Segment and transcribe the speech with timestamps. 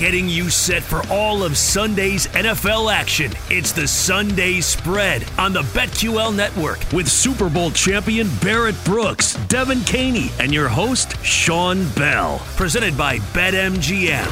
[0.00, 3.30] getting you set for all of Sunday's NFL action.
[3.50, 9.86] It's the Sunday Spread on the BetQL network with Super Bowl champion Barrett Brooks, Devan
[9.86, 12.38] Kaney, and your host, Sean Bell.
[12.56, 14.24] Presented by BetMGM.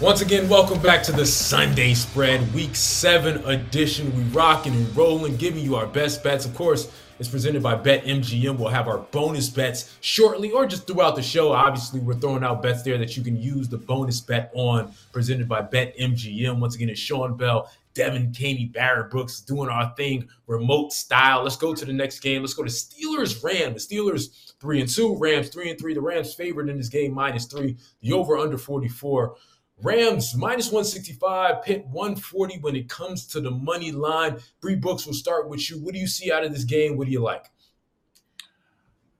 [0.00, 4.12] Once again, welcome back to the Sunday Spread, Week 7 edition.
[4.16, 6.44] We rocking and rolling, giving you our best bets.
[6.44, 8.56] Of course, it's presented by BetMGM.
[8.58, 11.52] We'll have our bonus bets shortly or just throughout the show.
[11.52, 15.48] Obviously, we're throwing out bets there that you can use the bonus bet on, presented
[15.48, 16.60] by BetMGM.
[16.60, 21.42] Once again, it's Sean Bell, Devan Kaney, Barrett Brooks doing our thing remote style.
[21.42, 22.42] Let's go to the next game.
[22.42, 23.86] Let's go to Steelers Rams.
[23.86, 25.94] The Steelers three and two, Rams three and three.
[25.94, 27.76] The Rams favored in this game minus three.
[28.00, 29.34] The over under 44.
[29.82, 34.38] Rams minus 165, Pitt 140 when it comes to the money line.
[34.60, 35.78] Bree Books will start with you.
[35.78, 36.96] What do you see out of this game?
[36.96, 37.46] What do you like?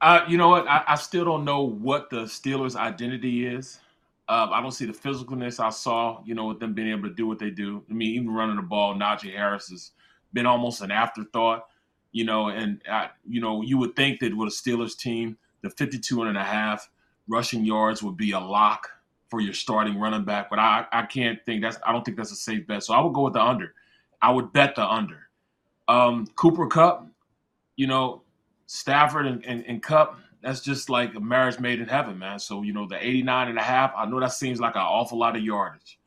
[0.00, 0.66] Uh, you know what?
[0.68, 3.80] I, I, still don't know what the Steelers' identity is.
[4.28, 7.14] Uh, I don't see the physicalness I saw, you know, with them being able to
[7.14, 7.82] do what they do.
[7.90, 9.92] I mean, even running the ball, Najee Harris has
[10.32, 11.66] been almost an afterthought,
[12.12, 15.70] you know, and, uh, you know, you would think that with a Steelers team, the
[15.70, 16.90] 52 and a half
[17.26, 18.90] rushing yards would be a lock
[19.28, 22.32] for your starting running back, but I I can't think that's I don't think that's
[22.32, 22.84] a safe bet.
[22.84, 23.74] So I would go with the under.
[24.20, 25.28] I would bet the under.
[25.86, 27.06] Um, Cooper Kupp,
[27.76, 28.22] you know,
[28.66, 32.38] Stafford and, and, and Kupp, that's just like a marriage made in heaven, man.
[32.38, 35.18] So, you know, the 89 and a half, I know that seems like an awful
[35.18, 35.98] lot of yardage.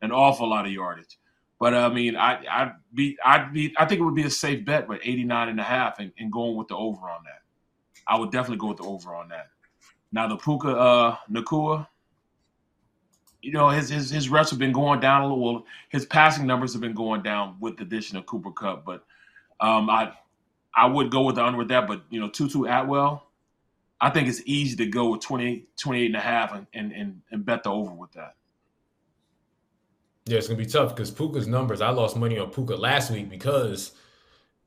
[0.00, 1.18] An awful lot of yardage.
[1.58, 4.64] But I mean, I I'd be I'd be I think it would be a safe
[4.64, 7.42] bet with 89 and a half and, and going with the over on that.
[8.06, 9.48] I would definitely go with the over on that.
[10.12, 11.86] Now the Puka uh Nacua,
[13.42, 15.54] you know, his his his reps have been going down a little.
[15.54, 19.04] Well, his passing numbers have been going down with the addition of Cooper Kupp, but
[19.60, 20.12] um, I
[20.74, 21.86] I would go with the under with that.
[21.86, 23.26] But you know, Tutu Atwell,
[24.00, 27.22] I think it's easy to go with 28, 28 and a half and, and, and,
[27.30, 28.34] and bet the over with that.
[30.26, 31.80] Yeah, it's gonna be tough because Puka's numbers.
[31.80, 33.92] I lost money on Puka last week because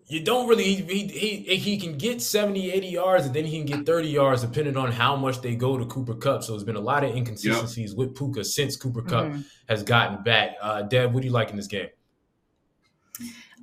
[0.09, 3.66] you don't really he, he he can get 70 80 yards and then he can
[3.66, 6.75] get 30 yards depending on how much they go to Cooper Kupp so there's been
[6.75, 7.97] a lot of inconsistencies yep.
[7.97, 9.42] with puka since Cooper Kupp mm-hmm.
[9.69, 11.88] has gotten back uh deb what do you like in this game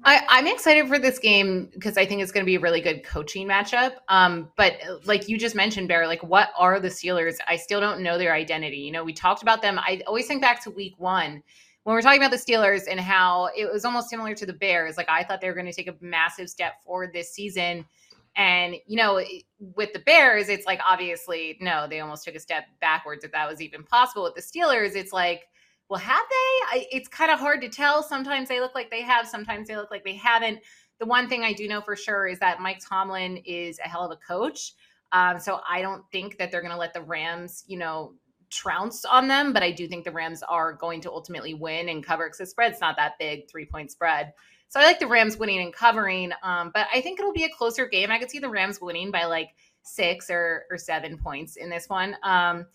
[0.04, 2.80] I, am excited for this game because I think it's going to be a really
[2.80, 3.94] good coaching matchup.
[4.08, 4.74] Um, but
[5.04, 7.38] like you just mentioned, Bear, like what are the Steelers?
[7.48, 8.76] I still don't know their identity.
[8.76, 9.80] You know, we talked about them.
[9.80, 11.42] I always think back to week one
[11.86, 14.96] when we're talking about the Steelers and how it was almost similar to the Bears,
[14.96, 17.86] like I thought they were going to take a massive step forward this season.
[18.34, 19.22] And, you know,
[19.60, 23.48] with the Bears, it's like obviously, no, they almost took a step backwards if that
[23.48, 24.24] was even possible.
[24.24, 25.42] With the Steelers, it's like,
[25.88, 26.80] well, have they?
[26.80, 28.02] I, it's kind of hard to tell.
[28.02, 30.58] Sometimes they look like they have, sometimes they look like they haven't.
[30.98, 34.04] The one thing I do know for sure is that Mike Tomlin is a hell
[34.04, 34.72] of a coach.
[35.12, 38.14] Um, so I don't think that they're going to let the Rams, you know,
[38.56, 42.04] trounce on them, but I do think the Rams are going to ultimately win and
[42.04, 44.32] cover because the spread's not that big, three point spread.
[44.68, 47.50] So I like the Rams winning and covering, um, but I think it'll be a
[47.50, 48.10] closer game.
[48.10, 49.50] I could see the Rams winning by like
[49.82, 52.16] six or, or seven points in this one.
[52.24, 52.66] Um,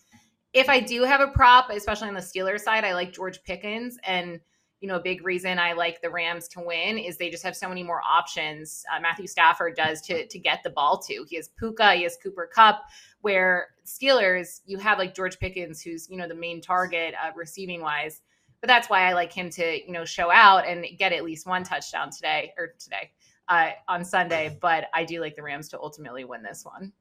[0.54, 3.98] if I do have a prop, especially on the Steelers side, I like George Pickens.
[4.04, 4.40] And,
[4.82, 7.54] you know, a big reason I like the Rams to win is they just have
[7.56, 8.84] so many more options.
[8.92, 11.24] Uh, Matthew Stafford does to, to get the ball to.
[11.28, 12.82] He has Puka, he has Cooper Kupp.
[13.20, 17.80] where Steelers, you have like George Pickens, who's, you know, the main target uh, receiving
[17.80, 18.22] wise.
[18.60, 21.46] But that's why I like him to, you know, show out and get at least
[21.46, 23.12] one touchdown today or today
[23.48, 24.58] uh, on Sunday.
[24.60, 26.92] But I do like the Rams to ultimately win this one.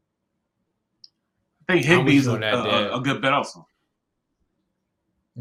[1.68, 3.66] I think Higbee's a, a, a, good bet also.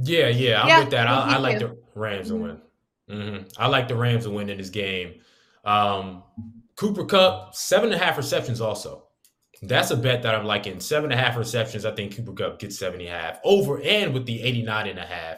[0.02, 1.06] Yeah, yeah, I'm yeah, with that.
[1.06, 2.60] I, I like the Rams to win.
[3.10, 3.48] Mm-hmm.
[3.58, 5.20] I like the Rams to win in this game.
[5.64, 6.22] Um,
[6.76, 9.04] Cooper Kupp, seven and a half receptions also.
[9.62, 10.80] That's a bet that I'm liking.
[10.80, 11.84] Seven and a half receptions.
[11.84, 14.98] I think Cooper Kupp gets seven and a half over and with the 89 and
[14.98, 15.36] a half.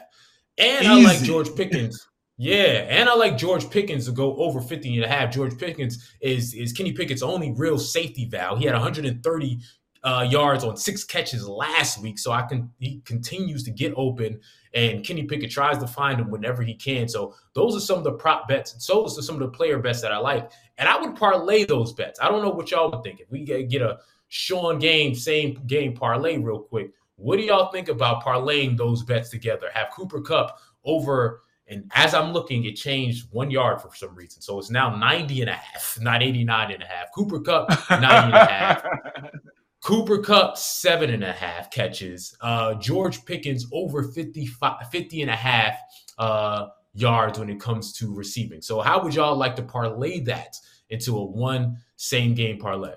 [0.57, 0.87] And Easy.
[0.87, 2.07] I like George Pickens.
[2.37, 5.33] Yeah, and I like George Pickens to go over 50 and a half.
[5.33, 8.59] George Pickens is is Kenny Pickett's only real safety valve.
[8.59, 9.59] He had 130
[10.03, 14.39] uh, yards on six catches last week, so I can he continues to get open,
[14.73, 17.07] and Kenny Pickett tries to find him whenever he can.
[17.07, 19.79] So those are some of the prop bets, and so are some of the player
[19.79, 22.19] bets that I like, and I would parlay those bets.
[22.21, 25.61] I don't know what y'all would think if we get, get a Sean game, same
[25.67, 26.91] game parlay real quick.
[27.15, 29.69] What do y'all think about parlaying those bets together?
[29.73, 34.41] Have Cooper Kupp over, and as I'm looking, it changed one yard for some reason.
[34.41, 37.13] So it's now 90 and a half, not 89 and a half.
[37.15, 38.83] Cooper Kupp, 90 and a half.
[39.83, 42.35] Cooper Kupp, seven and a half catches.
[42.39, 45.77] Uh, George Pickens over 55, 50 and a half
[46.17, 48.61] uh, yards when it comes to receiving.
[48.61, 50.55] So how would y'all like to parlay that
[50.89, 52.93] into a one same game parlay?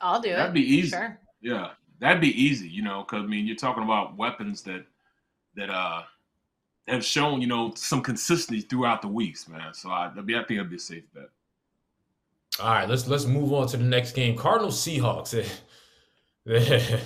[0.00, 0.54] I'll do That'd it.
[0.54, 0.90] be easy.
[0.90, 1.18] Sure.
[1.42, 1.70] Yeah.
[2.00, 4.84] that'd be easy, you know, because I mean, you're talking about weapons that
[5.54, 6.02] that uh
[6.88, 9.72] have shown, you know, some consistency throughout the weeks, man.
[9.74, 11.28] So I, I think it'd be a safe bet.
[12.60, 14.36] All right, let's let's move on to the next game.
[14.36, 15.32] Cardinals Seahawks.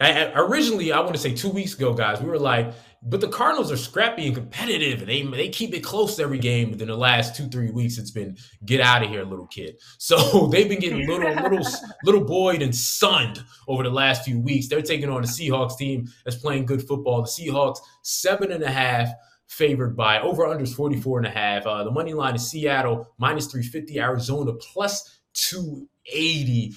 [0.00, 2.72] Originally, I want to say two weeks ago, guys, we were like,
[3.02, 6.72] but the Cardinals are scrappy and competitive, and they they keep it close every game.
[6.72, 9.76] But in the last two three weeks, it's been get out of here, little kid.
[9.98, 11.66] So they've been getting little little
[12.02, 14.68] little boyed and sunned over the last few weeks.
[14.68, 17.22] They're taking on the Seahawks team that's playing good football.
[17.22, 19.08] The Seahawks seven and a half
[19.48, 21.66] favored by over unders 44 and a half.
[21.66, 26.74] Uh, the money line is Seattle minus 350, Arizona plus 280.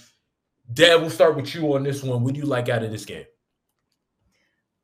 [0.74, 2.24] Dad, we'll start with you on this one.
[2.24, 3.26] What do you like out of this game?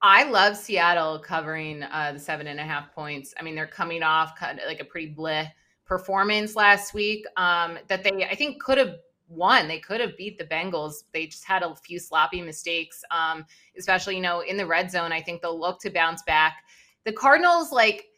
[0.01, 3.33] I love Seattle covering uh, the seven and a half points.
[3.39, 5.49] I mean, they're coming off kind of like a pretty bleh
[5.85, 8.95] performance last week um, that they, I think, could have
[9.29, 9.67] won.
[9.67, 11.03] They could have beat the Bengals.
[11.13, 13.45] They just had a few sloppy mistakes, um,
[13.77, 15.11] especially, you know, in the red zone.
[15.11, 16.63] I think they'll look to bounce back.
[17.07, 18.09] The Cardinals, like,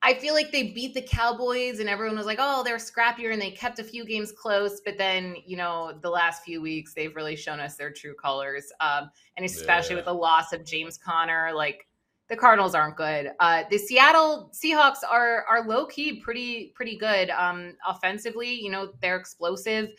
[0.00, 3.42] I feel like they beat the Cowboys and everyone was like, oh, they're scrappier and
[3.42, 4.80] they kept a few games close.
[4.82, 8.72] But then, you know, the last few weeks, they've really shown us their true colors.
[8.80, 9.96] Um, and especially yeah.
[9.96, 11.86] with the loss of James Conner, like
[12.30, 13.32] the Cardinals aren't good.
[13.40, 18.54] Uh, the Seattle Seahawks are are low key pretty pretty good um, offensively.
[18.54, 19.90] You know, they're explosive.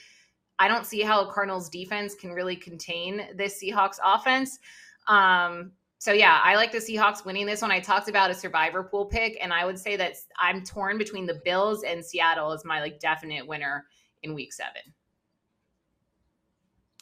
[0.58, 4.58] I don't see how a Cardinals defense can really contain this Seahawks offense.
[5.08, 7.70] Um, so yeah, I like the Seahawks winning this one.
[7.70, 11.28] I talked about a survivor pool pick, and I would say that I'm torn between
[11.28, 13.86] the Bills and Seattle as my like definite winner
[14.24, 14.82] in Week Seven.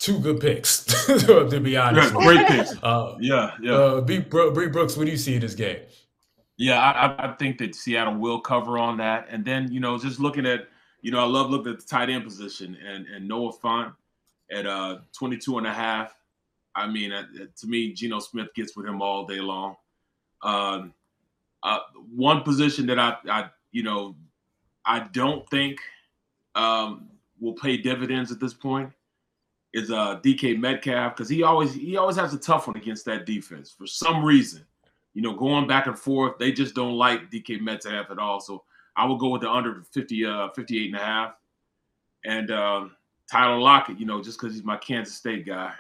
[0.02, 2.14] Two good picks, to be honest.
[2.14, 2.74] Yeah, great picks.
[2.84, 3.72] Uh, yeah, yeah.
[3.72, 5.80] Uh, B, Bree Brooks, what do you see in this game?
[6.58, 10.20] Yeah, I, I think that Seattle will cover on that, and then you know, just
[10.20, 10.68] looking at,
[11.02, 13.94] you know, I love looking at the tight end position and and Noah Fant
[14.52, 16.19] at uh 22 and a half
[16.76, 17.26] I mean, uh,
[17.58, 19.76] to me, Geno Smith gets with him all day long.
[20.42, 20.94] Um,
[21.64, 21.80] uh,
[22.16, 24.16] one position that I, I, you know,
[24.86, 25.80] I don't think
[26.56, 28.92] um, will pay dividends at this point
[29.74, 33.26] is uh, DK Metcalf because he always he always has a tough one against that
[33.26, 34.66] defense for some reason.
[35.14, 38.40] You know, going back and forth, they just don't like DK Metcalf at all.
[38.40, 38.64] So
[38.96, 41.34] I will go with the under 50, uh, 58 and a half.
[42.26, 42.96] And um,
[43.30, 45.74] Tyler Lockett, you know, just because he's my Kansas State guy.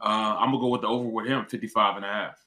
[0.00, 2.46] Uh, I'm gonna go with the over with him, 55 and a half.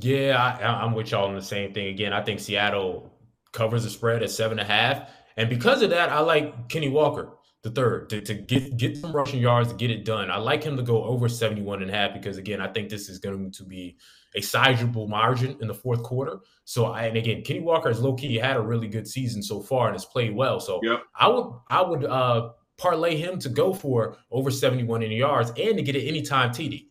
[0.00, 1.88] Yeah, I, am with y'all on the same thing.
[1.88, 3.12] Again, I think Seattle
[3.52, 6.88] covers the spread at seven and a half, and because of that, I like Kenny
[6.88, 7.30] Walker
[7.62, 10.30] the third to, to get get some rushing yards to get it done.
[10.30, 13.08] I like him to go over 71 and a half because again, I think this
[13.08, 13.96] is going to be
[14.34, 16.38] a sizable margin in the fourth quarter.
[16.64, 19.60] So I, and again, Kenny Walker has low key had a really good season so
[19.60, 20.60] far and has played well.
[20.60, 21.02] So yep.
[21.18, 25.76] I would I would uh parlay him to go for over 71 in yards and
[25.76, 26.86] to get an anytime TD.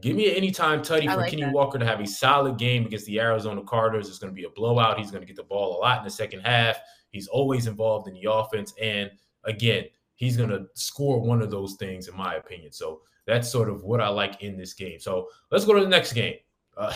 [0.00, 1.52] Give me an anytime tutty for like Kenny that.
[1.52, 4.08] Walker to have a solid game against the Arizona Cardinals.
[4.08, 4.98] It's going to be a blowout.
[4.98, 6.78] He's going to get the ball a lot in the second half.
[7.10, 8.74] He's always involved in the offense.
[8.82, 9.10] And
[9.44, 9.84] again,
[10.16, 12.72] he's going to score one of those things, in my opinion.
[12.72, 14.98] So that's sort of what I like in this game.
[14.98, 16.36] So let's go to the next game.
[16.76, 16.92] Uh,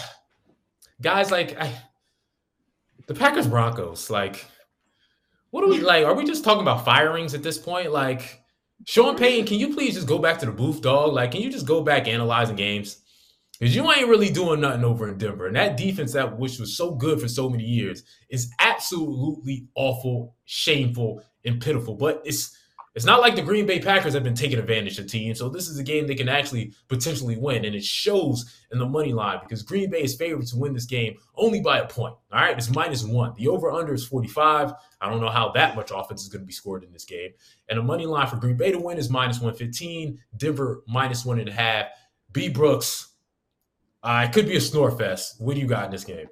[1.00, 1.72] guys, like I,
[3.06, 4.44] the Packers Broncos, like
[5.50, 6.04] what are we like?
[6.04, 7.92] Are we just talking about firings at this point?
[7.92, 8.42] Like,
[8.86, 11.12] Sean Payton, can you please just go back to the booth, dog?
[11.12, 13.00] Like, can you just go back analyzing games?
[13.58, 15.46] Because you ain't really doing nothing over in Denver.
[15.46, 20.36] And that defense that which was so good for so many years is absolutely awful,
[20.44, 21.94] shameful, and pitiful.
[21.94, 22.56] But it's
[22.98, 25.38] it's not like the Green Bay Packers have been taking advantage of teams.
[25.38, 27.64] So this is a game they can actually potentially win.
[27.64, 30.84] And it shows in the money line because Green Bay is favored to win this
[30.84, 32.16] game only by a point.
[32.32, 32.58] All right.
[32.58, 33.34] It's minus one.
[33.36, 34.72] The over under is 45.
[35.00, 37.30] I don't know how that much offense is going to be scored in this game.
[37.68, 40.18] And the money line for Green Bay to win is minus 115.
[40.36, 41.86] Denver minus one and a half.
[42.32, 43.12] B Brooks.
[44.02, 45.36] Uh, it could be a snore fest.
[45.38, 46.26] What do you got in this game?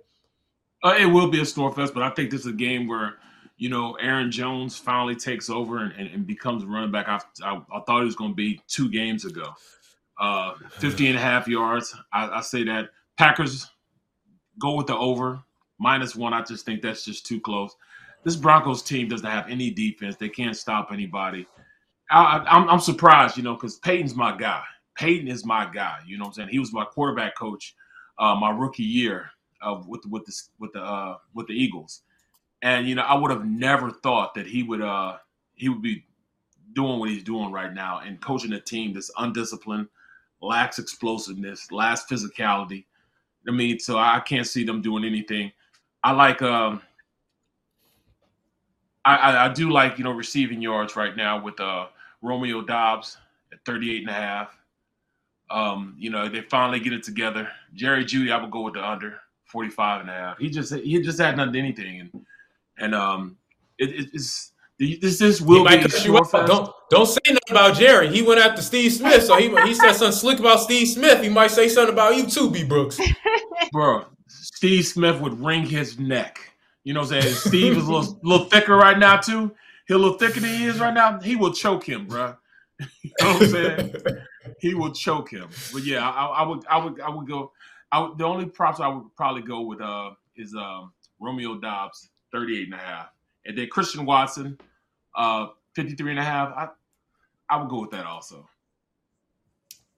[0.82, 3.18] Uh, it will be a snore fest, but I think this is a game where
[3.56, 7.08] you know, Aaron Jones finally takes over and, and, and becomes running back.
[7.08, 9.54] I, I, I, thought it was going to be two games ago.
[10.20, 11.94] Uh, 50 and a half yards.
[12.12, 13.66] I, I, say that Packers
[14.58, 15.40] go with the over
[15.78, 16.34] minus one.
[16.34, 17.75] I just think that's just too close.
[18.25, 20.16] This Broncos team doesn't have any defense.
[20.16, 21.46] They can't stop anybody.
[22.10, 24.62] I, am I'm surprised, you know, because Payton's my guy.
[24.96, 25.98] Payton is my guy.
[26.06, 26.48] You know what I'm saying?
[26.50, 27.75] He was my quarterback coach
[28.18, 29.30] uh, my rookie year
[29.62, 32.02] uh, with with the with the uh, with the Eagles.
[32.66, 35.18] And you know, I would have never thought that he would uh
[35.54, 36.04] he would be
[36.73, 39.87] doing what he's doing right now and coaching a team that's undisciplined,
[40.42, 42.85] lacks explosiveness, lacks physicality.
[43.46, 45.52] I mean, so I can't see them doing anything.
[46.02, 46.82] I like um
[49.04, 51.87] I, I, I do like, you know, receiving yards right now with uh
[52.20, 53.16] Romeo Doubs
[53.52, 54.58] at 38 and a half.
[55.50, 57.49] Um, you know, they finally get it together.
[57.75, 60.38] Jerry Jeudy, I would go with the under 45 and a half.
[60.38, 62.26] He just he just hadn't done anything, and
[62.78, 63.37] and um,
[63.78, 68.09] it, it's this this will be Don't don't say nothing about Jerry.
[68.09, 71.23] He went after Steve Smith, so he he said something slick about Steve Smith.
[71.23, 73.00] He might say something about you too, B Brooks.
[73.73, 76.38] Bro, Steve Smith would wring his neck.
[76.85, 77.35] You know what I'm saying?
[77.35, 79.50] Steve is a little, little thicker right now too.
[79.88, 81.21] He a little thicker than he is right now.
[81.21, 82.35] He will choke him, bro.
[83.02, 83.95] you know what I'm saying?
[84.61, 85.49] he will choke him.
[85.73, 87.52] But yeah, I, I, would, I would, I would go.
[87.92, 92.11] I would, the only props I would probably go with uh is um Romeo Doubs,
[92.37, 93.09] 38 and a half.
[93.47, 94.59] And then Christian Watson,
[95.14, 96.52] uh 53 and a half.
[96.57, 96.69] I
[97.49, 98.49] I would go with that also.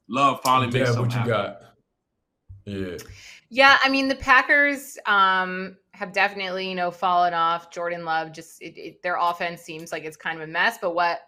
[0.09, 1.55] Love finally makes something what you happen.
[1.55, 1.61] got.
[2.65, 2.97] Yeah.
[3.51, 7.71] Yeah, I mean the Packers um have definitely, you know, fallen off.
[7.71, 10.95] Jordan Love just it, it, their offense seems like it's kind of a mess, but
[10.95, 11.21] what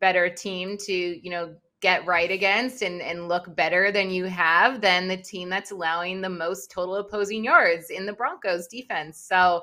[0.00, 4.80] better team to, you know, get right against and and look better than you have
[4.80, 9.18] than the team that's allowing the most total opposing yards in the Broncos defense.
[9.18, 9.62] So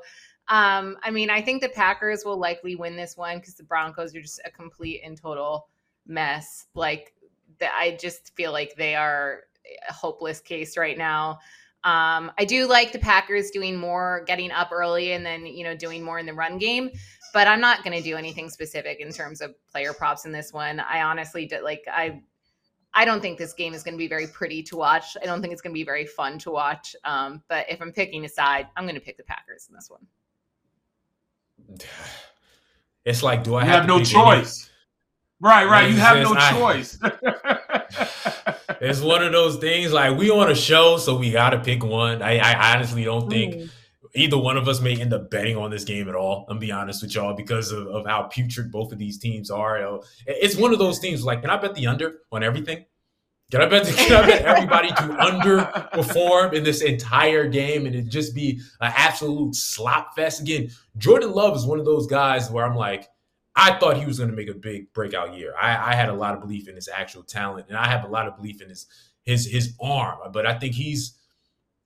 [0.50, 4.16] um, I mean, I think the Packers will likely win this one because the Broncos
[4.16, 5.68] are just a complete and total
[6.08, 6.66] mess.
[6.74, 7.14] Like,
[7.60, 9.44] the, I just feel like they are
[9.88, 11.40] a hopeless case right now.
[11.84, 15.76] Um, I do like the Packers doing more, getting up early, and then you know
[15.76, 16.90] doing more in the run game.
[17.32, 20.52] But I'm not going to do anything specific in terms of player props in this
[20.52, 20.80] one.
[20.80, 22.22] I honestly did like I.
[22.92, 25.16] I don't think this game is going to be very pretty to watch.
[25.22, 26.96] I don't think it's going to be very fun to watch.
[27.06, 29.92] Um, but if I'm picking a side, I'm going to pick the Packers in this
[29.92, 30.08] one.
[33.06, 34.70] It's like, do I have, have no choice?
[35.42, 35.50] Any?
[35.50, 35.90] Right, right.
[35.90, 37.00] You have no I, choice.
[38.82, 41.84] it's one of those things like we on a show, so we got to pick
[41.84, 42.22] one.
[42.22, 43.70] I, I, honestly don't think mm.
[44.16, 46.46] either one of us may end up betting on this game at all.
[46.50, 50.02] I'm be honest with y'all because of, of how putrid both of these teams are.
[50.26, 52.86] It's one of those things like, can I bet the under on everything?
[53.52, 58.08] Can I bet, can I bet everybody to underperform in this entire game and it
[58.08, 60.42] just be an absolute slop fest?
[60.42, 63.08] Again, Jordan Love is one of those guys where I'm like,
[63.56, 65.54] I thought he was going to make a big breakout year.
[65.60, 68.08] I, I, had a lot of belief in his actual talent, and I have a
[68.08, 68.86] lot of belief in his
[69.24, 70.20] his his arm.
[70.32, 71.18] But I think he's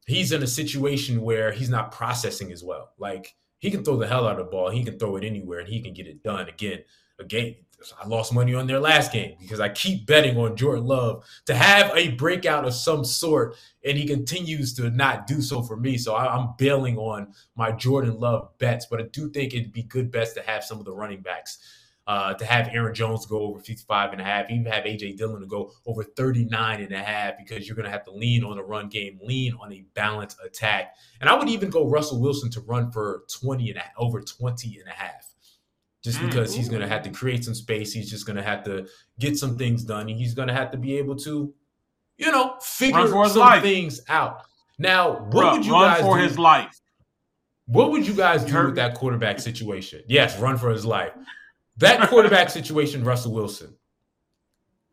[0.05, 2.91] he's in a situation where he's not processing as well.
[3.00, 5.60] Like he can throw the hell out of the ball, he can throw it anywhere,
[5.60, 6.48] and he can get it done.
[6.48, 6.79] Again,
[7.17, 7.55] again,
[8.01, 11.55] I lost money on their last game because I keep betting on Jordan Love to
[11.55, 15.97] have a breakout of some sort, and he continues to not do so for me.
[15.97, 19.83] So I, am bailing on my Jordan Love bets, but I do think it'd be
[19.83, 21.57] good bets to have some of the running backs.
[22.05, 25.39] Uh, to have Aaron Jones go over 55 and a half, even have AJ Dillon
[25.39, 28.57] to go over 39 and a half because you're going to have to lean on
[28.57, 30.95] the run game, lean on a balanced attack.
[31.21, 34.79] And I would even go Russell Wilson to run for 20 and a, over 20
[34.79, 35.32] and a half
[36.03, 37.93] just mm, because he's going to have to create some space.
[37.93, 38.88] He's just going to have to
[39.19, 40.10] get some things done.
[40.10, 41.53] And he's going to have to be able to,
[42.17, 43.63] you know, figure some life.
[43.63, 44.41] things out.
[44.77, 46.24] Now, what Bruh, would you run guys for do?
[46.24, 46.79] his life?
[47.65, 50.01] What would you guys do with that quarterback situation?
[50.07, 51.13] Yes, run for his life.
[51.77, 53.75] That quarterback situation, Russell Wilson.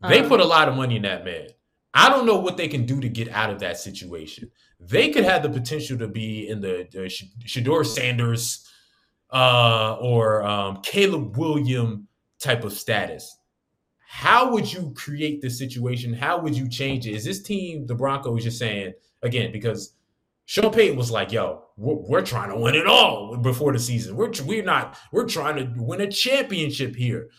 [0.07, 0.29] They uh-huh.
[0.29, 1.49] put a lot of money in that man.
[1.93, 4.49] I don't know what they can do to get out of that situation.
[4.79, 6.99] They could have the potential to be in the, the
[7.45, 8.65] Shedeur Sanders
[9.31, 12.07] uh, or um, Caleb William
[12.39, 13.37] type of status.
[14.07, 16.13] How would you create this situation?
[16.13, 17.15] How would you change it?
[17.15, 19.93] Is this team, the Broncos, just saying, again, because
[20.45, 24.17] Sean Payton was like, yo, we're, we're, trying to win it all before the season.
[24.17, 27.29] We're, we're not, we're trying to win a championship here.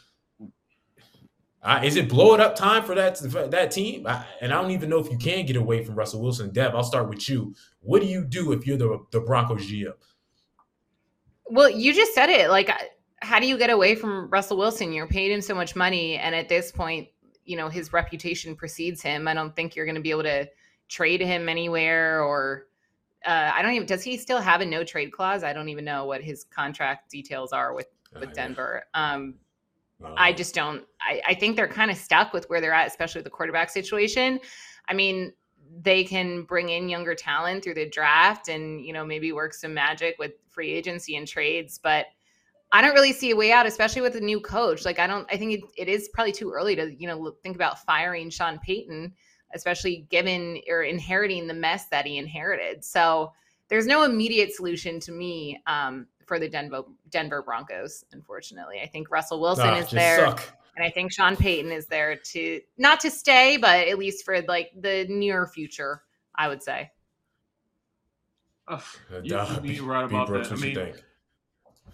[1.63, 4.07] Uh, is it blow it up time for that for that team?
[4.07, 6.53] I, and I don't even know if you can get away from Russell Wilson.
[6.53, 7.55] Dev, I'll start with you.
[7.81, 9.93] What do you do if you're the, the Broncos GM?
[11.53, 12.49] Well, you just said it.
[12.49, 12.71] Like,
[13.21, 14.91] how do you get away from Russell Wilson?
[14.91, 17.09] You're paid him so much money, and at this point,
[17.45, 19.29] you know his reputation precedes him.
[19.29, 20.49] I don't think you're going to be able to
[20.89, 22.69] trade him anywhere, or
[23.27, 23.87] uh, I don't even.
[23.87, 25.45] Does he still have a no trade clause?
[25.45, 28.85] I don't even know what his contract details are with with Denver.
[28.95, 29.35] Um,
[30.17, 30.87] I just don't.
[31.03, 34.41] I, I think they're kind of stuck with where they're at, especially the quarterback situation.
[34.89, 35.35] I mean,
[35.81, 39.73] they can bring in younger talent through the draft and you know maybe work some
[39.73, 42.07] magic with free agency and trades but
[42.73, 44.85] i don't really see a way out especially with a new coach.
[44.85, 47.57] Like i don't i think it, it is probably too early to you know think
[47.57, 49.15] about firing sean payton
[49.55, 52.85] especially given or inheriting the mess that he inherited.
[52.85, 53.33] So
[53.69, 58.81] there's no immediate solution to me um, for the denver denver broncos unfortunately.
[58.83, 60.19] I think russell wilson ah, is there.
[60.19, 60.57] suck.
[60.77, 64.41] And I think Sean Payton is there to not to stay, but at least for
[64.43, 66.03] like the near future,
[66.35, 66.91] I would say.
[68.69, 68.83] Oh,
[69.23, 70.51] you, you right about that.
[70.51, 70.79] I mean,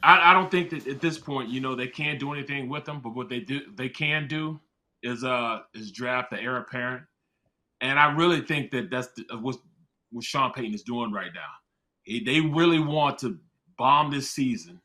[0.03, 2.85] I, I, don't think that at this point, you know, they can't do anything with
[2.85, 3.01] them.
[3.01, 4.61] But what they do, they can do,
[5.03, 7.03] is uh, is draft the heir apparent,
[7.81, 9.57] And I really think that that's the, what
[10.11, 11.51] what Sean Payton is doing right now.
[12.03, 13.39] He, they really want to
[13.77, 14.81] bomb this season,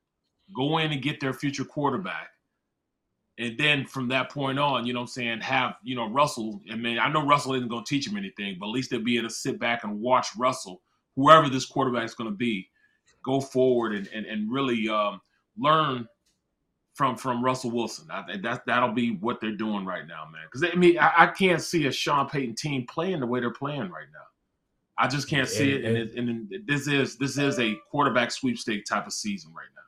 [0.55, 2.29] go in and get their future quarterback,
[3.39, 6.61] and then from that point on, you know what I'm saying, have, you know, Russell.
[6.71, 9.03] I mean, I know Russell isn't going to teach him anything, but at least they'll
[9.03, 10.81] be able to sit back and watch Russell,
[11.15, 12.69] whoever this quarterback is going to be,
[13.23, 15.19] go forward and, and, and really um,
[15.57, 16.07] learn
[16.93, 18.07] from from Russell Wilson.
[18.11, 20.43] I, that that'll be what they're doing right now, man.
[20.45, 23.51] Because I mean, I, I, can't see a Sean Payton team playing the way they're
[23.51, 24.19] playing right now.
[24.97, 26.11] I just can't see and, it.
[26.15, 29.81] And, and, and, this is this is a quarterback sweepstake type of season right now.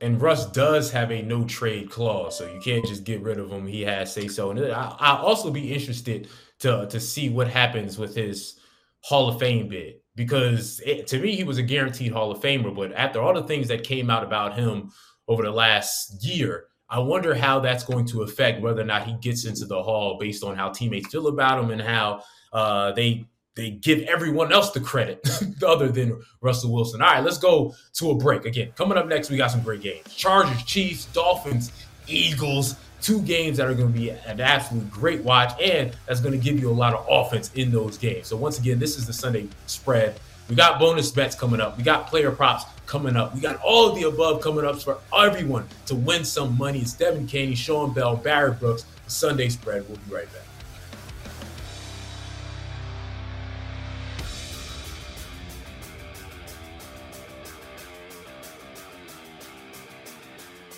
[0.00, 3.50] And Russ does have a no trade clause, so you can't just get rid of
[3.50, 3.66] him.
[3.66, 4.50] He has say so.
[4.50, 6.28] And I, I'll also be interested
[6.60, 8.58] to to see what happens with his
[9.00, 12.74] Hall of Fame bid because it, to me he was a guaranteed Hall of Famer.
[12.74, 14.90] But after all the things that came out about him
[15.28, 16.64] over the last year.
[16.90, 20.16] I wonder how that's going to affect whether or not he gets into the hall
[20.18, 23.26] based on how teammates feel about him and how uh, they
[23.58, 25.28] they give everyone else the credit
[25.66, 27.02] other than Russell Wilson.
[27.02, 28.44] All right, let's go to a break.
[28.44, 30.14] Again, coming up next, we got some great games.
[30.14, 31.72] Chargers, Chiefs, Dolphins,
[32.06, 32.76] Eagles.
[33.00, 36.38] Two games that are going to be an absolute great watch, and that's going to
[36.38, 38.26] give you a lot of offense in those games.
[38.26, 40.18] So, once again, this is the Sunday spread.
[40.48, 41.76] We got bonus bets coming up.
[41.76, 43.34] We got player props coming up.
[43.34, 46.80] We got all of the above coming up for everyone to win some money.
[46.80, 49.88] It's Devan Kaney, Sean Bell, Barry Brooks, the Sunday spread.
[49.88, 50.47] We'll be right back.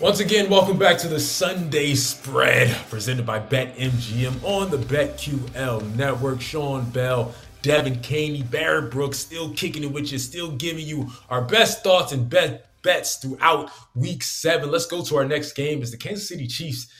[0.01, 6.41] Once again, welcome back to the Sunday Spread presented by BetMGM on the BetQL network.
[6.41, 11.43] Sean Bell, Devan Kaney, Barrett Brooks, still kicking it with you, still giving you our
[11.43, 14.71] best thoughts and best bets throughout week seven.
[14.71, 15.83] Let's go to our next game.
[15.83, 16.91] It's the Kansas City Chiefs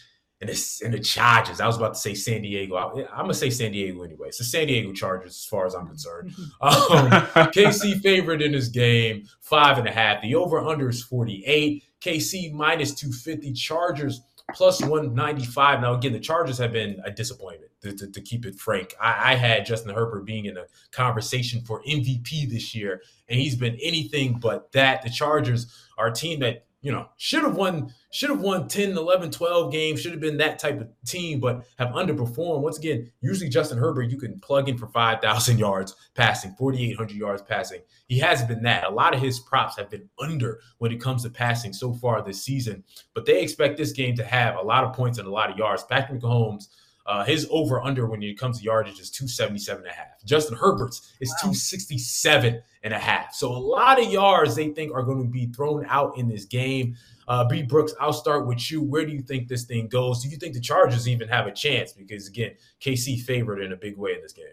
[0.43, 1.59] and the, and the Chargers.
[1.59, 2.75] I was about to say San Diego.
[2.75, 4.29] I, am going to say San Diego anyway.
[4.29, 6.35] It's the San Diego Chargers as far as I'm concerned.
[6.61, 7.11] Um,
[7.55, 10.21] KC favorite in this game, five and a half.
[10.21, 11.83] The over-under is 48.
[12.01, 13.53] KC minus 250.
[13.53, 14.23] Chargers
[14.55, 15.81] plus 195.
[15.81, 18.95] Now, again, the Chargers have been a disappointment, to, to, to keep it frank.
[19.01, 23.57] I, I, had Justin Herbert being in a conversation for MVP this year, and he's
[23.57, 25.03] been anything but that.
[25.03, 28.97] The Chargers are a team that you know, should have won, should have won 10,
[28.97, 32.63] 11, 12 games, should have been that type of team, but have underperformed.
[32.63, 37.43] Once again, usually Justin Herbert, you can plug in for 5,000 yards passing, 4,800 yards
[37.43, 37.81] passing.
[38.09, 38.85] He hasn't been that.
[38.85, 42.23] A lot of his props have been under when it comes to passing so far
[42.23, 42.83] this season,
[43.15, 45.59] but they expect this game to have a lot of points and a lot of
[45.59, 45.85] yards.
[45.85, 46.69] Patrick Mahomes
[47.11, 50.25] uh, his over under when it comes to yardage is 277 and a half.
[50.25, 51.51] Justin Herbert's is wow.
[51.51, 53.35] 267 and a half.
[53.35, 56.45] So a lot of yards they think are going to be thrown out in this
[56.45, 56.97] game.
[57.27, 57.65] Uh, B.
[57.65, 58.81] Brooks, I'll start with you.
[58.81, 60.23] Where do you think this thing goes?
[60.23, 61.93] Do you think the Chargers even have a chance?
[61.93, 64.47] Because again, KC favored in a big way in this game.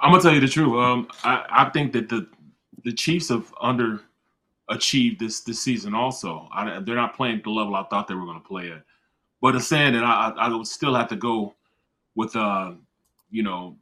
[0.00, 0.72] I'm gonna tell you the truth.
[0.80, 2.26] Um, I, I think that the
[2.84, 5.94] the Chiefs have underachieved this this season.
[5.94, 8.72] Also, I, they're not playing at the level I thought they were going to play
[8.72, 8.82] at.
[9.40, 11.54] But in saying that, I, I would still have to go
[12.14, 12.72] with, uh,
[13.30, 13.76] you know,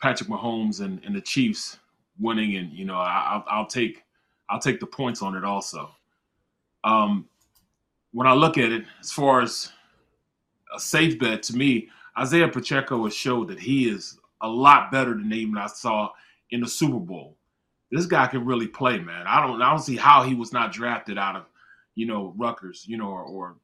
[0.00, 1.78] Patrick Mahomes and, and the Chiefs
[2.18, 4.04] winning, and you know, I, will I'll take
[4.48, 5.90] I'll take the points on it also.
[6.84, 7.26] Um,
[8.12, 9.72] when I look at it, as far as
[10.74, 11.88] a safe bet to me,
[12.18, 16.10] Isaiah Pacheco has showed that he is a lot better than even I saw
[16.50, 17.36] in the Super Bowl.
[17.90, 19.26] This guy can really play, man.
[19.26, 21.46] I don't I don't see how he was not drafted out of,
[21.94, 23.56] you know, Rutgers, you know, or, or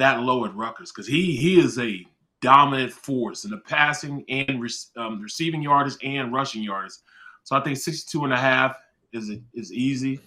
[0.00, 2.04] that low at Rutgers because he he is a
[2.40, 7.02] dominant force in the passing and um, receiving yards and rushing yards.
[7.44, 8.76] So I think 62 and a half
[9.12, 10.20] is is easy.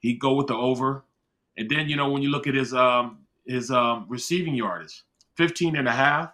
[0.00, 1.04] He go with the over.
[1.58, 5.04] And then, you know, when you look at his um his um receiving yardage,
[5.36, 6.32] 15 and a half,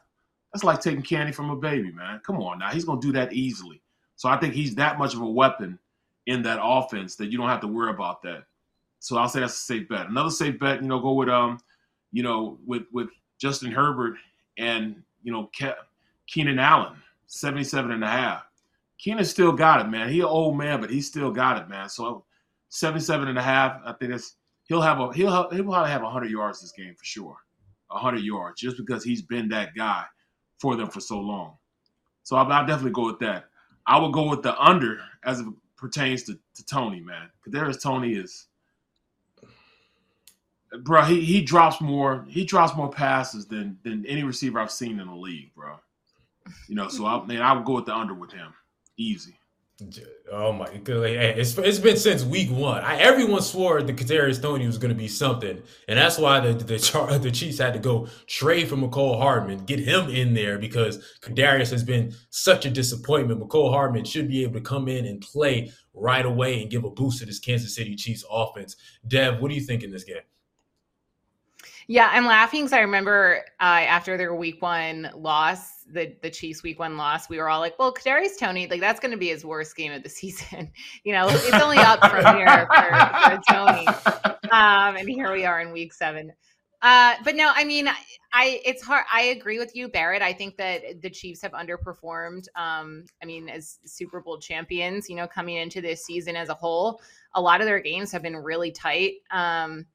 [0.53, 2.21] that's like taking candy from a baby, man.
[2.25, 2.71] Come on now.
[2.71, 3.83] He's gonna do that easily.
[4.15, 5.79] So I think he's that much of a weapon
[6.27, 8.45] in that offense that you don't have to worry about that.
[9.01, 10.09] So I'll say that's a safe bet.
[10.09, 11.59] Another safe bet, you know, go with um
[12.17, 14.15] you know, with with Justin Herbert
[14.57, 15.77] and you know Ke-
[16.27, 16.95] Keenan Allen,
[17.27, 18.45] 77 and a half.
[18.97, 20.09] Keenan still got it, man.
[20.09, 21.91] He an old man, but he still got it, man.
[21.91, 22.25] So
[22.71, 26.31] 77 and a half, I think that's he'll have a he'll he'll probably have 100
[26.31, 27.37] yards this game for sure.
[27.89, 30.03] 100 yards just because he's been that guy
[30.59, 31.59] for them for so long.
[32.23, 33.45] So I'll, definitely go with that.
[33.87, 37.29] I would go with the under as it pertains to, to Toney, man.
[37.47, 38.49] Kadarius Toney is
[40.83, 45.01] bro, he, he drops more he drops more passes than than any receiver I've seen
[45.01, 45.77] in the league, bro.
[46.69, 48.53] You know, so I mean I would go with the under with him.
[48.97, 49.39] Easy.
[50.33, 51.05] Oh my god!
[51.05, 52.83] It's, it's been since week one.
[52.83, 56.55] I, everyone swore the Kadarius Toney was going to be something, and that's why the
[56.55, 61.05] the, the Chiefs had to go trade for Mecole Hardman, get him in there because
[61.21, 63.39] Kadarius has been such a disappointment.
[63.39, 66.91] Mecole Hardman should be able to come in and play right away and give a
[66.91, 68.77] boost to this Kansas City Chiefs offense.
[69.07, 70.17] Dev, what do you think in this game?
[71.89, 76.65] Yeah, I'm laughing because I remember uh, after their week one loss, the the Chiefs
[76.65, 79.29] week one loss, we were all like, "Well, Kadarius Toney, like that's going to be
[79.29, 80.73] his worst game of the season."
[81.05, 83.87] you know, it's only up from here for, for Toney.
[84.51, 86.33] Um, and here we are in week seven.
[86.83, 87.89] Uh, but no, I mean,
[88.33, 89.05] I it's hard.
[89.13, 90.23] I agree with you, Barrett.
[90.23, 92.47] I think that the Chiefs have underperformed.
[92.57, 96.55] Um, I mean, as Super Bowl champions, you know, coming into this season as a
[96.55, 97.01] whole,
[97.35, 99.15] a lot of their games have been really tight.
[99.31, 99.87] Um,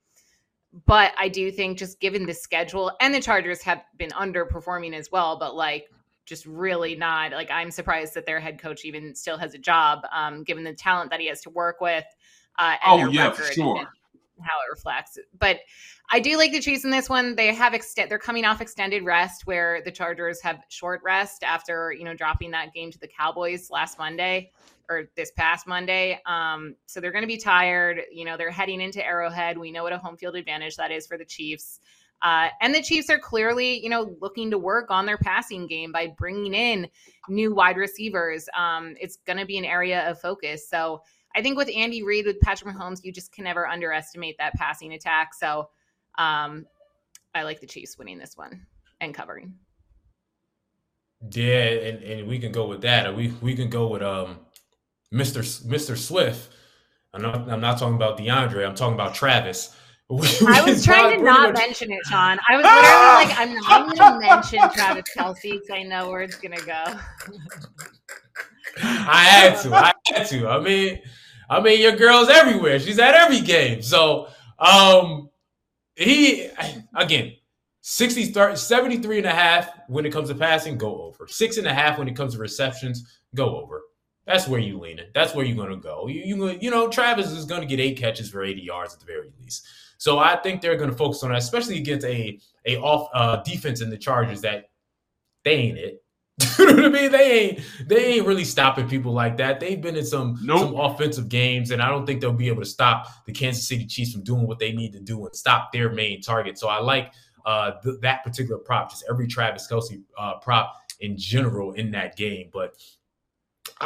[0.86, 5.12] but I do think just given the schedule and the Chargers have been underperforming as
[5.12, 5.90] well, but like
[6.26, 10.06] just really not like I'm surprised that their head coach even still has a job,
[10.12, 12.06] um, given the talent that he has to work with.
[12.58, 13.78] Uh, oh yeah, for sure.
[13.78, 13.84] how
[14.60, 15.58] it reflects, but
[16.10, 17.36] I do like the Chiefs in this one.
[17.36, 18.10] They have extent.
[18.10, 22.52] They're coming off extended rest, where the Chargers have short rest after you know dropping
[22.52, 24.52] that game to the Cowboys last Monday
[24.92, 26.20] or this past Monday.
[26.26, 28.02] Um, so they're going to be tired.
[28.12, 29.58] You know, they're heading into Arrowhead.
[29.58, 31.80] We know what a home field advantage that is for the Chiefs.
[32.22, 35.92] Uh, and the Chiefs are clearly, you know, looking to work on their passing game
[35.92, 36.88] by bringing in
[37.30, 38.48] new wide receivers.
[38.56, 40.70] Um, it's going to be an area of focus.
[40.70, 41.02] So
[41.36, 44.94] I think with Andy Reid, with Patrick Mahomes, you just can never underestimate that passing
[44.94, 45.34] attack.
[45.34, 45.70] So
[46.18, 46.66] um,
[47.34, 48.68] I like the Chiefs winning this one
[49.00, 49.56] and covering.
[51.30, 53.16] Yeah, and, and we can go with that.
[53.16, 54.40] We we can go with um
[55.14, 55.42] Mr.
[55.66, 55.98] Mr.
[55.98, 56.54] Swift.
[57.14, 58.64] I'm not, I'm not talking about D'Andre.
[58.64, 59.76] I'm talking about Travis.
[60.12, 61.54] We, I was trying to not much...
[61.54, 62.38] mention it, Sean.
[62.50, 66.22] I was literally like, I'm not going to mention Travis Kelce because I know where
[66.22, 66.84] it's going to go.
[68.84, 69.74] I had to.
[69.74, 70.50] I had to.
[70.50, 71.00] I mean,
[71.50, 72.78] I mean, your girl's everywhere.
[72.80, 73.82] She's at every game.
[73.82, 74.28] So,
[74.60, 75.30] um,
[75.96, 76.50] he
[76.96, 77.34] again,
[77.82, 81.28] 60 73 and a half when it comes to passing, go over.
[81.28, 83.82] Six and a half when it comes to receptions, go over.
[84.26, 85.12] That's where you lean it.
[85.14, 86.08] That's where you're gonna go.
[86.08, 89.06] You you you know Travis is gonna get eight catches for 80 yards at the
[89.06, 89.68] very least.
[89.98, 93.82] So I think they're gonna focus on that, especially against a a off uh, defense
[93.82, 94.70] in the Chargers that
[95.44, 96.04] they ain't it.
[96.60, 97.12] you know what I mean?
[97.12, 99.60] They ain't they ain't really stopping people like that.
[99.60, 100.60] They've been in some nope.
[100.60, 103.86] some offensive games, and I don't think they'll be able to stop the Kansas City
[103.86, 106.58] Chiefs from doing what they need to do and stop their main target.
[106.58, 107.14] So I like
[107.46, 112.16] uh, th- that particular prop, just every Travis Kelce uh, prop in general in that
[112.16, 112.50] game.
[112.54, 112.76] But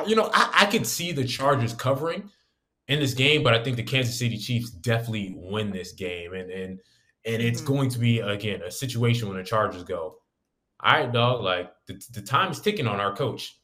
[0.07, 2.29] you know, I, I could see the Chargers covering
[2.87, 6.51] in this game, but I think the Kansas City Chiefs definitely win this game, and
[6.51, 6.79] and
[7.25, 7.73] and it's mm-hmm.
[7.73, 10.17] going to be again a situation when the Chargers go,
[10.81, 13.57] all right, dog, like the, the time is ticking on our coach.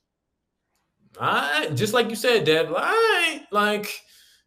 [1.20, 4.02] I just like you said, Deb, like, like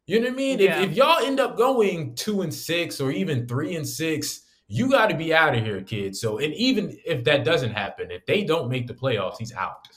[0.07, 0.59] you know what I mean.
[0.59, 0.81] Yeah.
[0.83, 4.91] If, if y'all end up going two and six or even three and six, you
[4.91, 6.21] got to be out of here, kids.
[6.21, 9.89] So, and even if that doesn't happen, if they don't make the playoffs, he's out.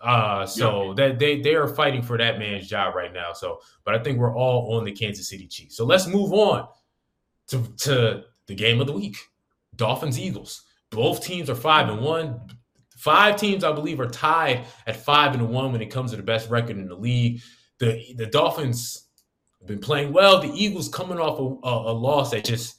[0.00, 0.94] Uh, so yeah.
[1.08, 3.32] that they they are fighting for that man's job right now.
[3.32, 5.76] So, but I think we're all on the Kansas City Chiefs.
[5.76, 6.68] So let's move on
[7.48, 9.16] to to the game of the week:
[9.76, 10.62] Dolphins Eagles.
[10.90, 12.40] Both teams are five and one.
[12.96, 16.22] Five teams, I believe, are tied at five and one when it comes to the
[16.22, 17.40] best record in the league.
[17.78, 19.08] The the Dolphins
[19.58, 20.40] have been playing well.
[20.40, 22.76] The Eagles coming off a, a, a loss that just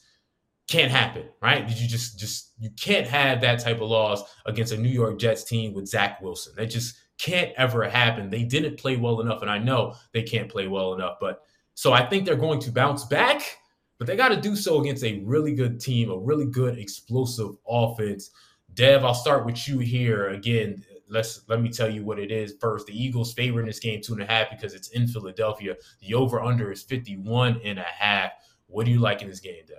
[0.66, 1.66] can't happen, right?
[1.66, 5.18] Did you just just you can't have that type of loss against a New York
[5.18, 6.54] Jets team with Zach Wilson.
[6.56, 8.28] That just can't ever happen.
[8.28, 11.16] They didn't play well enough, and I know they can't play well enough.
[11.20, 11.40] But
[11.74, 13.58] so I think they're going to bounce back,
[13.98, 17.56] but they got to do so against a really good team, a really good explosive
[17.66, 18.30] offense.
[18.74, 20.84] Dev, I'll start with you here again.
[21.08, 22.86] Let's let me tell you what it is first.
[22.86, 25.76] The Eagles favor in this game two and a half because it's in Philadelphia.
[26.00, 28.32] The over under is 51 and a half.
[28.66, 29.78] What do you like in this game, Dev?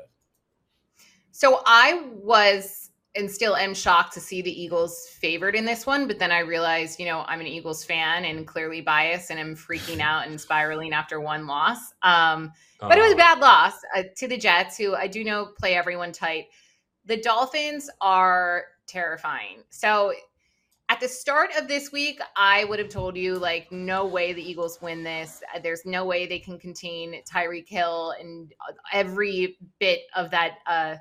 [1.32, 2.85] So I was
[3.16, 6.08] and still am shocked to see the Eagles favored in this one.
[6.08, 9.56] But then I realized, you know, I'm an Eagles fan and clearly biased, and I'm
[9.56, 11.94] freaking out and spiraling after one loss.
[12.04, 12.52] Um,
[12.82, 12.90] oh.
[12.90, 15.76] But it was a bad loss uh, to the Jets, who I do know play
[15.76, 16.46] everyone tight.
[17.06, 19.64] The Dolphins are terrifying.
[19.70, 20.14] So
[20.90, 24.42] at the start of this week, I would have told you, like, no way the
[24.48, 25.42] Eagles win this.
[25.64, 28.54] There's no way they can contain Tyreek Hill and
[28.92, 30.58] every bit of that.
[30.68, 30.98] Uh,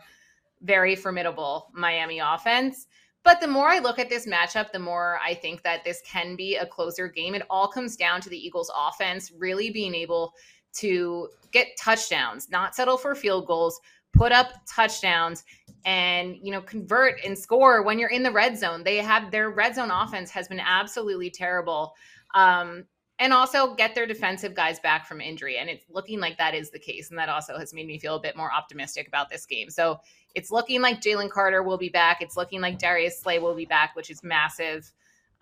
[0.65, 2.87] very formidable Miami offense.
[3.23, 6.37] But the more I look at this matchup, the more I think that this can
[6.37, 7.35] be a closer game.
[7.35, 10.35] It all comes down to the Eagles offense really being able
[10.75, 13.81] to get touchdowns, not settle for field goals,
[14.13, 15.45] put up touchdowns
[15.87, 18.83] and you know convert and score when you're in the red zone.
[18.85, 21.95] They have their red zone offense has been absolutely terrible.
[22.35, 22.85] Um,
[23.21, 25.59] and also get their defensive guys back from injury.
[25.59, 27.11] And it's looking like that is the case.
[27.11, 29.71] And that also has made me feel a bit more optimistic about this game.
[29.71, 30.01] So
[30.35, 32.21] it's looking like Jalen Carter will be back.
[32.21, 34.91] It's looking like Darius Slay will be back, which is massive.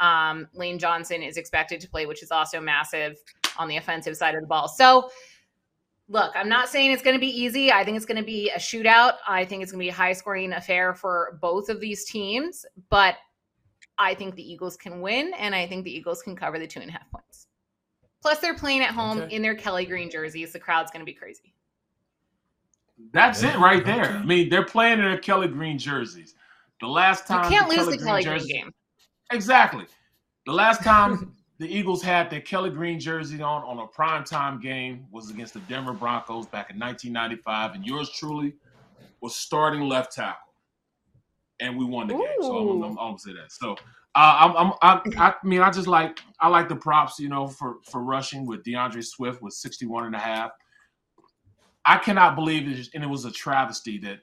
[0.00, 3.18] Um, Lane Johnson is expected to play, which is also massive
[3.59, 4.68] on the offensive side of the ball.
[4.68, 5.11] So
[6.09, 7.72] look, I'm not saying it's going to be easy.
[7.72, 9.14] I think it's going to be a shootout.
[9.26, 12.66] I think it's going to be a high scoring affair for both of these teams.
[12.90, 13.16] But
[13.98, 16.81] I think the Eagles can win, and I think the Eagles can cover the two
[16.81, 17.46] and a half points.
[18.20, 19.35] Plus, they're playing at home okay.
[19.35, 20.52] in their Kelly Green jerseys.
[20.52, 21.55] The crowd's going to be crazy.
[23.12, 23.55] That's yeah.
[23.55, 24.05] it right there.
[24.05, 24.15] Okay.
[24.15, 26.35] I mean, they're playing in their Kelly Green jerseys.
[26.81, 28.73] The last time you can't the lose Kelly the Kelly Green, Green game.
[29.33, 29.87] Exactly.
[30.47, 35.07] The last time the Eagles had their Kelly Green jersey on on a primetime game
[35.11, 38.55] was against the Denver Broncos back in 1995, and yours truly
[39.21, 40.55] was starting left tackle,
[41.61, 42.19] and we won the Ooh.
[42.19, 42.43] game.
[42.43, 43.53] So I'm, I'm, I'm gonna say that.
[43.53, 43.77] So
[44.15, 47.47] uh, I'm, I'm, I, I mean, I just like I like the props, you know,
[47.47, 50.51] for for rushing with D'Andre Swift with 61 and a half.
[51.85, 54.21] I cannot believe it, and it was a travesty that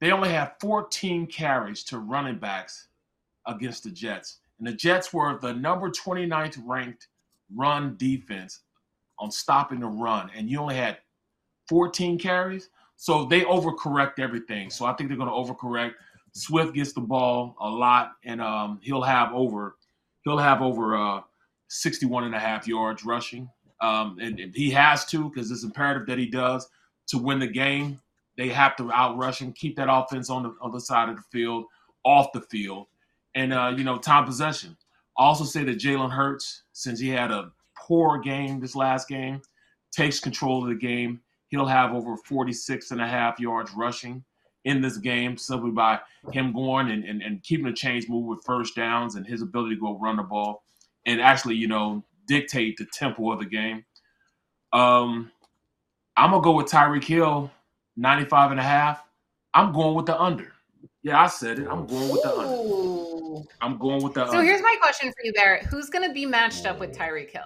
[0.00, 2.88] they only had 14 carries to running backs
[3.46, 7.08] against the Jets, and the Jets were the number 29th ranked
[7.54, 8.60] run defense
[9.18, 10.98] on stopping the run, and you only had
[11.68, 12.68] 14 carries.
[12.96, 14.70] So they overcorrect everything.
[14.70, 15.94] So I think they're going to overcorrect.
[16.34, 19.76] Swift gets the ball a lot, and um, he'll have over
[20.24, 21.20] he'll have over uh,
[21.68, 23.48] 61 and a half yards rushing.
[23.80, 26.68] Um, and, and, he has to because it's imperative that he does
[27.12, 28.00] to win the game.
[28.36, 31.66] They have to outrush him, keep that offense on the other side of the field,
[32.04, 32.86] off the field,
[33.34, 34.76] and uh, you know time possession.
[35.16, 39.42] Also say that Jalen Hurts, since he had a poor game this last game,
[39.92, 41.20] takes control of the game.
[41.48, 44.24] He'll have over 46 and a half yards rushing
[44.64, 46.00] in this game simply by
[46.32, 49.74] him going and, and, and keeping the chains move with first downs and his ability
[49.74, 50.62] to go run the ball
[51.04, 53.84] and actually, you know, dictate the tempo of the game.
[54.72, 55.31] Um,
[56.16, 57.50] I'm gonna go with Tyreek Hill,
[57.96, 59.04] 95 and a half.
[59.54, 60.52] I'm going with the under.
[61.02, 61.66] Yeah, I said it.
[61.68, 63.48] I'm going with the under.
[63.60, 64.50] I'm going with the under So under.
[64.50, 65.64] here's my question for you, Barrett.
[65.66, 67.42] Who's gonna be matched up with Tyreek Hill?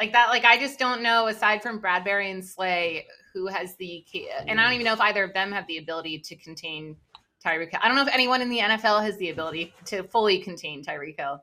[0.00, 4.04] Like that, like I just don't know, aside from Bradberry and Slay, who has the
[4.10, 6.96] key and I don't even know if either of them have the ability to contain
[7.44, 7.80] Tyreek Hill.
[7.82, 11.18] I don't know if anyone in the NFL has the ability to fully contain Tyreek
[11.18, 11.42] Hill.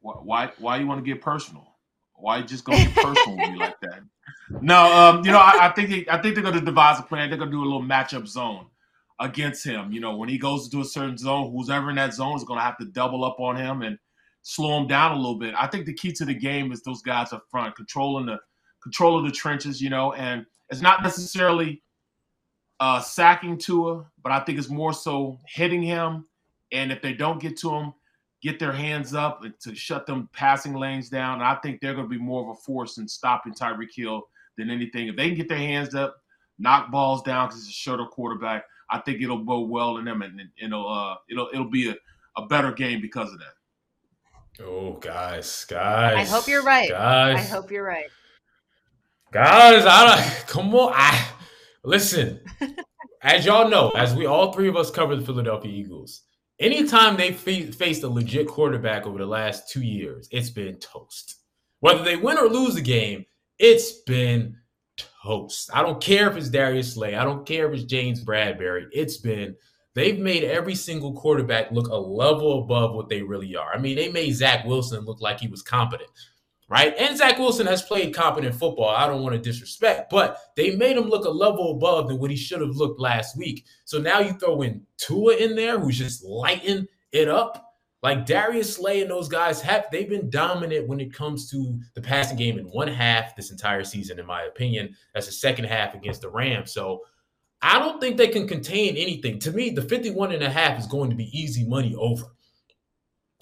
[0.00, 0.50] Why?
[0.58, 1.69] Why you want to get personal?
[2.20, 4.00] Why just gonna personal with me like that?
[4.60, 7.30] No, um, you know, I, I think they, I think they're gonna devise a plan.
[7.30, 8.66] They're gonna do a little matchup zone
[9.20, 9.92] against him.
[9.92, 12.44] You know, when he goes into a certain zone, who's ever in that zone is
[12.44, 13.98] gonna have to double up on him and
[14.42, 15.54] slow him down a little bit.
[15.56, 18.38] I think the key to the game is those guys up front, controlling the
[18.82, 21.82] control of the trenches, you know, and it's not necessarily
[22.80, 26.26] uh, sacking Tua, but I think it's more so hitting him.
[26.72, 27.92] And if they don't get to him,
[28.42, 31.34] get their hands up to shut them passing lanes down.
[31.34, 34.22] And I think they're going to be more of a force in stopping Tyreek Hill
[34.56, 35.08] than anything.
[35.08, 36.16] If they can get their hands up,
[36.58, 40.22] knock balls down because it's a shorter quarterback, I think it'll go well in them,
[40.22, 41.96] and, and it'll uh, it'll it'll be a,
[42.36, 44.64] a better game because of that.
[44.64, 46.28] Oh, guys, guys!
[46.28, 46.90] I hope you're right.
[46.90, 48.10] Guys, I hope you're right.
[49.32, 50.92] Guys, I don't come on.
[50.94, 51.28] I
[51.84, 52.40] listen.
[53.22, 56.22] as y'all know, as we all three of us cover the Philadelphia Eagles,
[56.60, 61.36] anytime they fe- faced a legit quarterback over the last two years, it's been toast.
[61.80, 63.24] Whether they win or lose the game,
[63.58, 64.56] it's been
[65.24, 65.70] toast.
[65.72, 67.14] I don't care if it's Darius Slay.
[67.14, 68.86] I don't care if it's James Bradberry.
[68.92, 69.56] It's been
[69.94, 73.74] they've made every single quarterback look a level above what they really are.
[73.74, 76.10] I mean, they made Zach Wilson look like he was competent
[76.70, 76.94] right?
[76.96, 78.88] And Zach Wilson has played competent football.
[78.88, 82.30] I don't want to disrespect, but they made him look a level above than what
[82.30, 83.66] he should have looked last week.
[83.84, 87.66] So now you throw in Tua in there, who's just lighting it up.
[88.02, 92.00] Like Darius Slay and those guys have they've been dominant when it comes to the
[92.00, 94.94] passing game in one half this entire season, in my opinion.
[95.12, 96.72] That's the second half against the Rams.
[96.72, 97.02] So
[97.60, 99.38] I don't think they can contain anything.
[99.40, 102.24] To me, the 51 and a half is going to be easy money over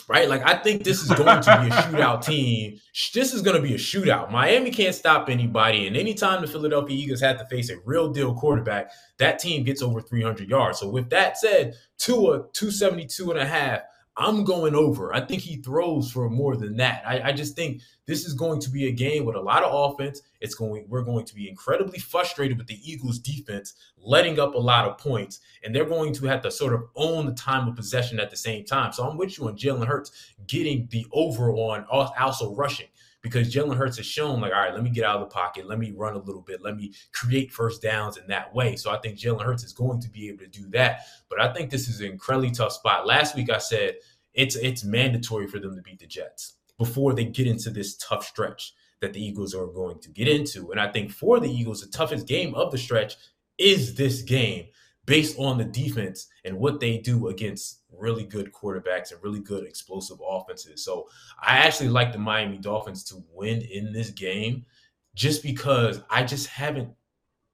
[0.08, 0.28] right?
[0.28, 2.80] Like I think this is going to be a shootout team.
[3.14, 4.30] This is going to be a shootout.
[4.30, 8.34] Miami can't stop anybody, and anytime the Philadelphia Eagles have to face a real deal
[8.34, 10.80] quarterback, that team gets over 300 yards.
[10.80, 13.82] So with that said, Tua 272 and a half.
[14.18, 15.14] I'm going over.
[15.14, 17.04] I think he throws for more than that.
[17.06, 19.72] I, I, just think this is going to be a game with a lot of
[19.72, 20.22] offense.
[20.40, 20.86] It's going.
[20.88, 24.98] We're going to be incredibly frustrated with the Eagles' defense letting up a lot of
[24.98, 28.30] points, and they're going to have to sort of own the time of possession at
[28.30, 28.92] the same time.
[28.92, 30.10] So I'm with you on Jalen Hurts
[30.48, 32.88] getting the over on also rushing
[33.22, 35.66] because Jalen Hurts has shown, like, all right, let me get out of the pocket,
[35.66, 38.76] let me run a little bit, let me create first downs in that way.
[38.76, 41.00] So I think Jalen Hurts is going to be able to do that.
[41.28, 43.06] But I think this is an incredibly tough spot.
[43.06, 43.96] Last week I said
[44.34, 48.24] it's it's mandatory for them to beat the Jets before they get into this tough
[48.24, 48.72] stretch.
[49.00, 50.70] that the Eagles are going to get into.
[50.70, 53.14] And I think for the Eagles, the toughest game of the stretch
[53.56, 54.66] is this game
[55.06, 59.64] based on the defense and what they do against really good quarterbacks and really good
[59.64, 60.84] explosive offenses.
[60.84, 61.08] So
[61.40, 64.64] I actually like the Miami Dolphins to win in this game
[65.14, 66.90] just because I just haven't,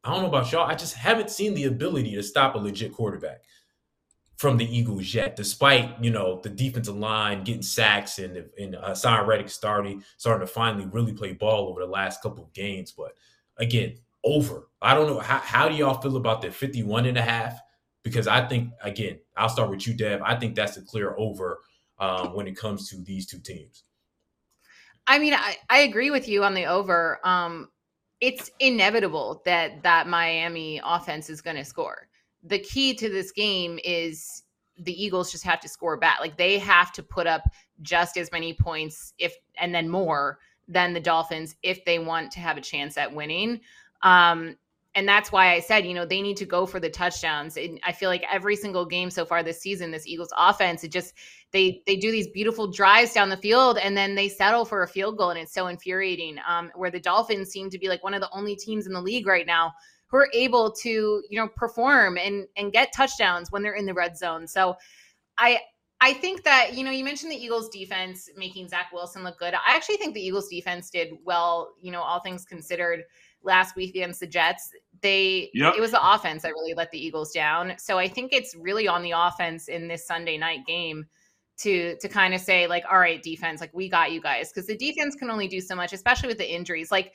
[0.03, 2.93] I don't know about y'all, I just haven't seen the ability to stop a legit
[2.93, 3.43] quarterback
[4.37, 9.27] from the Eagles yet, despite you know the defensive line getting sacks and and Haason
[9.27, 12.93] Reddick starting starting to finally really play ball over the last couple of games.
[12.93, 13.13] But
[13.59, 14.69] again, over.
[14.83, 17.59] I don't know how how do y'all feel about the 51 and a half?
[18.05, 20.23] Because I think again, I'll start with you, Dev.
[20.23, 21.61] I think that's a clear over
[21.99, 23.83] um, when it comes to these two teams.
[25.07, 27.19] I mean, I, I agree with you on the over.
[27.25, 27.71] Um,
[28.21, 32.09] it's inevitable that that Miami offense is going to score
[32.45, 34.43] the key to this game is
[34.79, 36.21] the Eagles just have to score back.
[36.21, 37.43] Like they have to put up
[37.83, 40.39] just as many points if and then more
[40.69, 43.61] than the Dolphins if they want to have a chance at winning.
[44.03, 44.57] Um,
[44.97, 47.57] and that's why I said, you know, they need to go for the touchdowns.
[47.57, 50.93] And I feel like every single game so far this season, this Eagles offense, it
[50.93, 51.15] just
[51.51, 54.89] they they do these beautiful drives down the field and then they settle for a
[54.89, 56.39] field goal, and it's so infuriating.
[56.47, 59.03] Um, where the Dolphins seem to be like one of the only teams in the
[59.03, 59.73] league right now
[60.07, 63.95] who are able to you know perform and and get touchdowns when they're in the
[63.95, 64.47] red zone.
[64.47, 64.77] So
[65.39, 65.59] I
[66.01, 69.55] I think that you know you mentioned the Eagles defense making Zach Wilson look good.
[69.55, 71.75] I actually think the Eagles defense did well.
[71.83, 73.05] You know, all things considered,
[73.45, 74.71] last week against the Jets,
[75.05, 75.75] they yep.
[75.77, 77.75] it was the offense that really let the Eagles down.
[77.79, 81.05] So I think it's really on the offense in this Sunday night game
[81.59, 84.67] to to kind of say like, all right, defense, like we got you guys because
[84.67, 86.91] the defense can only do so much, especially with the injuries.
[86.91, 87.15] Like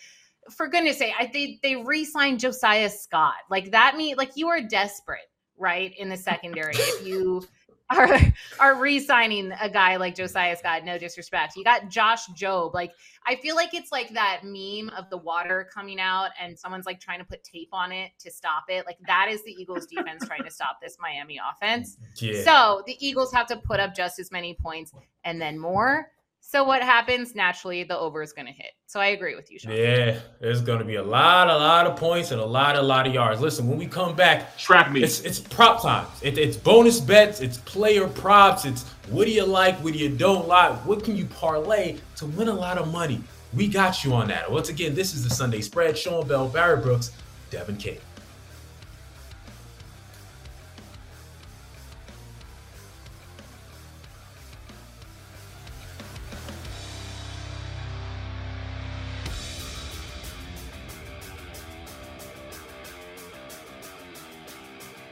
[0.55, 3.33] for goodness sake, I they they re-signed Josiah Scott.
[3.49, 5.91] Like that mean like you are desperate, right?
[5.97, 6.73] In the secondary.
[6.75, 7.43] if you
[7.89, 8.19] are
[8.59, 11.55] are re-signing a guy like Josiah Scott, no disrespect.
[11.55, 12.73] You got Josh Jobe.
[12.73, 12.91] Like
[13.25, 16.99] I feel like it's like that meme of the water coming out and someone's like
[16.99, 18.85] trying to put tape on it to stop it.
[18.85, 21.97] Like that is the Eagles defense trying to stop this Miami offense.
[22.17, 22.43] Yeah.
[22.43, 26.11] So the Eagles have to put up just as many points and then more.
[26.51, 27.83] So what happens naturally?
[27.83, 28.71] The over is going to hit.
[28.87, 29.71] So I agree with you, Sean.
[29.71, 32.81] Yeah, there's going to be a lot, a lot of points and a lot, a
[32.81, 33.39] lot of yards.
[33.39, 35.03] Listen, when we come back, trap me.
[35.03, 36.07] It's it's prop time.
[36.23, 37.39] It, it's bonus bets.
[37.41, 38.65] It's player props.
[38.65, 38.81] It's
[39.11, 39.77] what do you like?
[39.83, 40.73] What do you don't like?
[40.87, 43.21] What can you parlay to win a lot of money?
[43.53, 44.51] We got you on that.
[44.51, 45.95] Once again, this is the Sunday Spread.
[45.99, 47.11] Sean Bell, Barry Brooks,
[47.51, 47.99] Devan Kaney.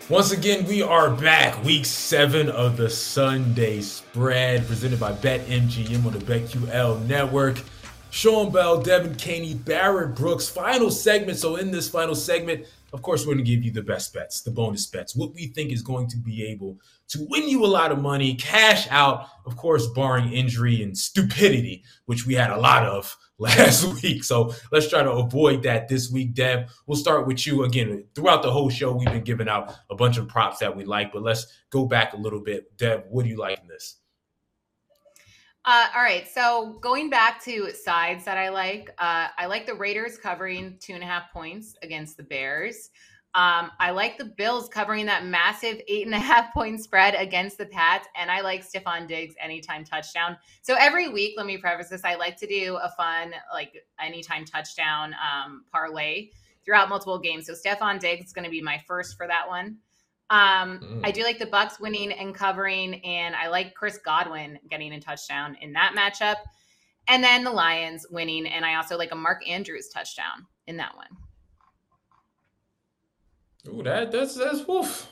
[0.09, 1.61] Once again, we are back.
[1.65, 7.61] Week seven of the Sunday spread presented by BetMGM on the BetQL network.
[8.09, 11.37] Sean Bell, Devan Kaney, Barrett Brooks, final segment.
[11.37, 14.41] So, in this final segment, of course, we're going to give you the best bets,
[14.41, 17.67] the bonus bets, what we think is going to be able to win you a
[17.67, 22.57] lot of money, cash out, of course, barring injury and stupidity, which we had a
[22.57, 24.23] lot of last week.
[24.23, 26.69] So let's try to avoid that this week, Deb.
[26.85, 28.05] We'll start with you again.
[28.15, 31.13] Throughout the whole show, we've been giving out a bunch of props that we like,
[31.13, 32.75] but let's go back a little bit.
[32.77, 33.97] Deb, what do you like in this?
[35.67, 36.25] Uh, all right.
[36.29, 40.93] So going back to sides that I like, uh, I like the Raiders covering two
[40.93, 42.89] and a half points against the Bears.
[43.35, 47.57] Um, I like the Bills covering that massive eight and a half point spread against
[47.57, 50.37] the Pats, and I like Stefon Diggs anytime touchdown.
[50.61, 54.45] So every week, let me preface this: I like to do a fun like anytime
[54.45, 56.29] touchdown um, parlay
[56.63, 57.45] throughout multiple games.
[57.45, 59.79] So Stefon Diggs is going to be my first for that one.
[60.29, 61.01] Um, mm.
[61.03, 64.99] I do like the Bucs winning and covering, and I like Chris Godwin getting a
[64.99, 66.35] touchdown in that matchup.
[67.07, 70.95] And then the Lions winning, and I also like a Mark Andrews touchdown in that
[70.95, 71.07] one.
[73.69, 75.07] Ooh, that that's that's woof.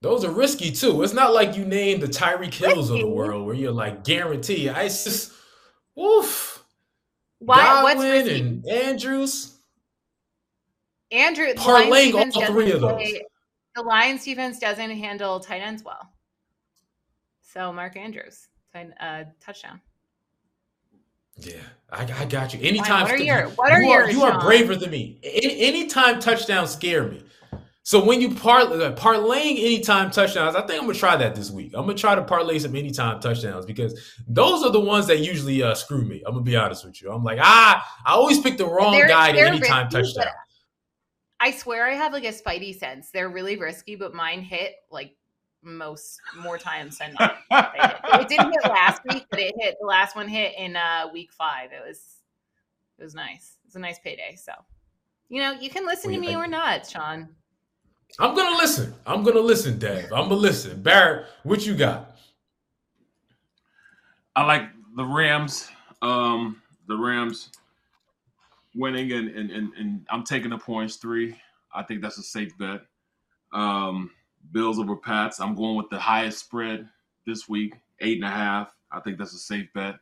[0.00, 1.02] Those are risky too.
[1.02, 4.68] It's not like you named the Tyreek Hills of the world where you're like guarantee.
[4.68, 5.32] I just
[5.94, 6.62] woof.
[7.38, 7.56] Why?
[7.56, 8.40] Godwin what's risky?
[8.40, 9.58] and Andrews.
[11.10, 12.92] Andrew parlaying all three of those.
[12.92, 13.22] Play,
[13.74, 16.10] the Lions defense doesn't handle tight ends well.
[17.42, 19.80] So Mark Andrews, uh, touchdown.
[21.36, 21.56] Yeah,
[21.90, 22.60] I, I got you.
[22.60, 23.02] Anytime.
[23.02, 23.48] What are your?
[23.50, 24.10] What are you your?
[24.10, 25.18] you are braver than me.
[25.24, 27.24] Any, anytime touchdowns scare me.
[27.82, 31.50] So when you par- uh, parlaying anytime touchdowns, I think I'm gonna try that this
[31.50, 31.72] week.
[31.74, 35.62] I'm gonna try to parlay some anytime touchdowns because those are the ones that usually
[35.62, 36.22] uh, screw me.
[36.24, 37.12] I'm gonna be honest with you.
[37.12, 40.28] I'm like, ah, I always pick the wrong they're, guy to anytime touchdown.
[41.44, 43.10] I swear I have like a spidey sense.
[43.10, 45.14] They're really risky, but mine hit like
[45.62, 47.36] most more times than not.
[47.50, 48.22] it.
[48.22, 51.34] it didn't hit last week, but it hit the last one hit in uh week
[51.34, 51.68] five.
[51.70, 52.00] It was
[52.98, 53.58] It was nice.
[53.66, 54.36] It's a nice payday.
[54.42, 54.52] So,
[55.28, 57.28] you know, you can listen to me or not, Sean.
[58.18, 58.94] I'm gonna listen.
[59.06, 60.14] I'm gonna listen, Dave.
[60.14, 60.80] I'm gonna listen.
[60.80, 62.16] Barrett, what you got?
[64.34, 65.68] I like the Rams.
[66.00, 67.50] Um, the Rams
[68.74, 71.36] winning, and and and, and I'm taking the points three.
[71.74, 72.82] I think that's a safe bet.
[73.52, 74.10] Um,
[74.52, 75.40] Bills over Pats.
[75.40, 76.88] I'm going with the highest spread
[77.26, 78.72] this week, eight and a half.
[78.92, 79.96] I think that's a safe bet.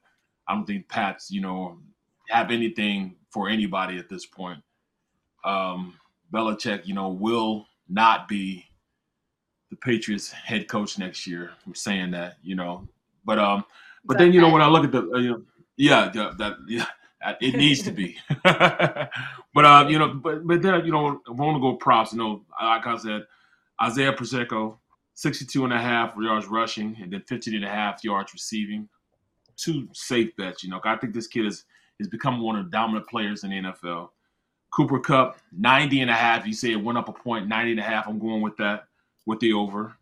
[0.49, 1.79] I don't think Pats, you know,
[2.29, 4.61] have anything for anybody at this point.
[5.45, 5.95] Um,
[6.33, 8.67] Belichick, you know, will not be
[9.71, 11.51] the Patriots head coach next year.
[11.67, 12.87] I'm saying that, you know,
[13.25, 13.65] but um,
[14.05, 15.43] but then you know when I look at the, uh, you know,
[15.77, 16.87] yeah, that, that yeah,
[17.41, 18.17] it needs to be.
[18.45, 22.13] but uh, you know, but but then you know, I want to go props.
[22.13, 23.27] You know, like I said,
[23.83, 24.79] Isaiah Pacheco,
[25.15, 28.89] 62 and a half yards rushing, and then 15 and a half yards receiving.
[29.57, 30.65] Two safe bets.
[30.65, 31.65] You know, I think this kid is
[31.99, 34.11] is becoming one of the dominant players in the NFL.
[34.73, 36.47] Cooper Kupp, 90 and a half.
[36.47, 38.09] You say it went up a point, 90 and a half.
[38.09, 38.85] I'm going with that,
[39.27, 39.95] with the over.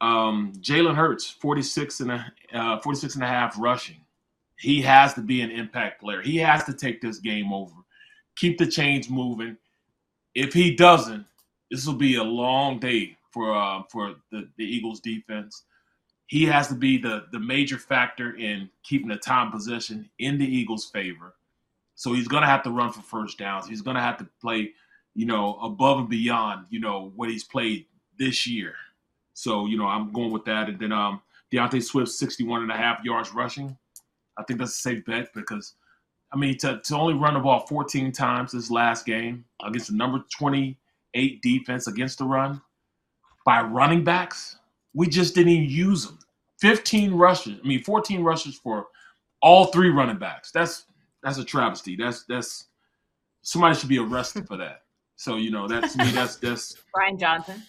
[0.00, 4.00] Um, Jalen Hurts, 46 and a, uh, 46 and a half rushing.
[4.58, 6.20] He has to be an impact player.
[6.20, 7.74] He has to take this game over.
[8.36, 9.56] Keep the chains moving.
[10.34, 11.24] If he doesn't,
[11.70, 15.64] this will be a long day for uh, for the, the Eagles defense.
[16.26, 20.46] He has to be the the major factor in keeping the time possession in the
[20.46, 21.34] Eagles' favor.
[21.94, 23.66] So he's going to have to run for first downs.
[23.66, 24.72] He's going to have to play,
[25.14, 27.86] you know, above and beyond, you know, what he's played
[28.18, 28.74] this year.
[29.34, 30.68] So, you know, I'm going with that.
[30.68, 33.76] And then um, D'Andre Swift, 61 and a half yards rushing.
[34.38, 35.74] I think that's a safe bet because,
[36.32, 39.96] I mean, to, to only run the ball 14 times this last game against the
[39.96, 42.60] number 28 defense against the run
[43.44, 44.58] by running backs,
[44.94, 46.18] we just didn't even use them.
[46.60, 48.86] 15 rushes, I mean, 14 rushes for
[49.40, 50.50] all three running backs.
[50.50, 50.84] That's
[51.22, 51.96] that's a travesty.
[51.96, 52.66] That's that's
[53.42, 54.82] somebody should be arrested for that.
[55.16, 56.10] So you know that's me.
[56.10, 57.62] That's that's Brian Johnson.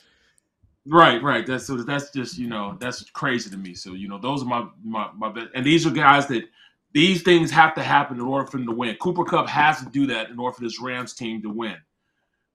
[0.87, 1.45] Right, right.
[1.45, 3.75] That's so that's just you know that's crazy to me.
[3.75, 6.45] So you know those are my my my best, and these are guys that
[6.93, 8.95] these things have to happen in order for them to win.
[8.95, 11.77] Cooper Kupp has to do that in order for this Rams team to win.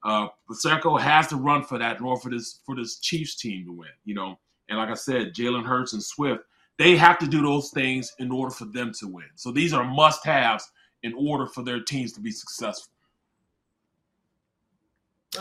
[0.04, 3.66] Uh, Pacheco has to run for that in order for this for this Chiefs team
[3.66, 3.90] to win.
[4.04, 6.42] You know, and like I said, Jalen Hurts and Swift,
[6.78, 9.26] they have to do those things in order for them to win.
[9.36, 10.70] So these are must-haves
[11.02, 12.93] in order for their teams to be successful.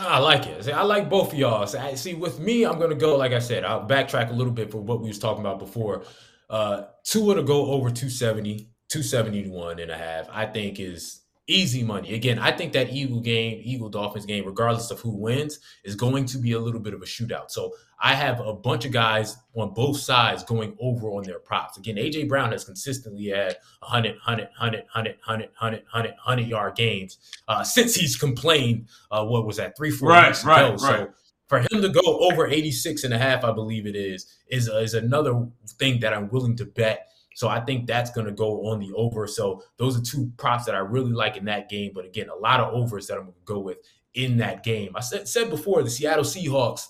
[0.00, 0.68] I like it.
[0.68, 1.66] I like both of y'all.
[1.66, 3.16] See, with me, I'm gonna go.
[3.16, 6.04] Like I said, I'll backtrack a little bit for what we was talking about before.
[6.50, 10.28] Uh, Tua to go over 270, 271 and a half.
[10.30, 12.14] I think is easy money.
[12.14, 16.24] Again, I think that Eagle game, Eagle Dolphins game, regardless of who wins, is going
[16.26, 17.50] to be a little bit of a shootout.
[17.50, 21.76] So I have a bunch of guys on both sides going over on their props.
[21.76, 26.76] Again, AJ Brown has consistently had 100, 100, 100, 100, 100, 100, 100, 100 yard
[26.76, 27.18] games
[27.48, 28.88] uh, since he's complained.
[29.10, 29.76] Uh, what was that?
[29.76, 30.70] Three, four right, weeks right, ago.
[30.72, 30.80] Right.
[30.80, 31.10] So
[31.46, 34.94] for him to go over 86 and a half, I believe it is, is, is
[34.94, 35.46] another
[35.78, 38.92] thing that I'm willing to bet so I think that's going to go on the
[38.94, 39.26] over.
[39.26, 41.92] So those are two props that I really like in that game.
[41.94, 43.78] But again, a lot of overs that I'm going to go with
[44.14, 44.92] in that game.
[44.94, 46.86] I said, said before the Seattle Seahawks,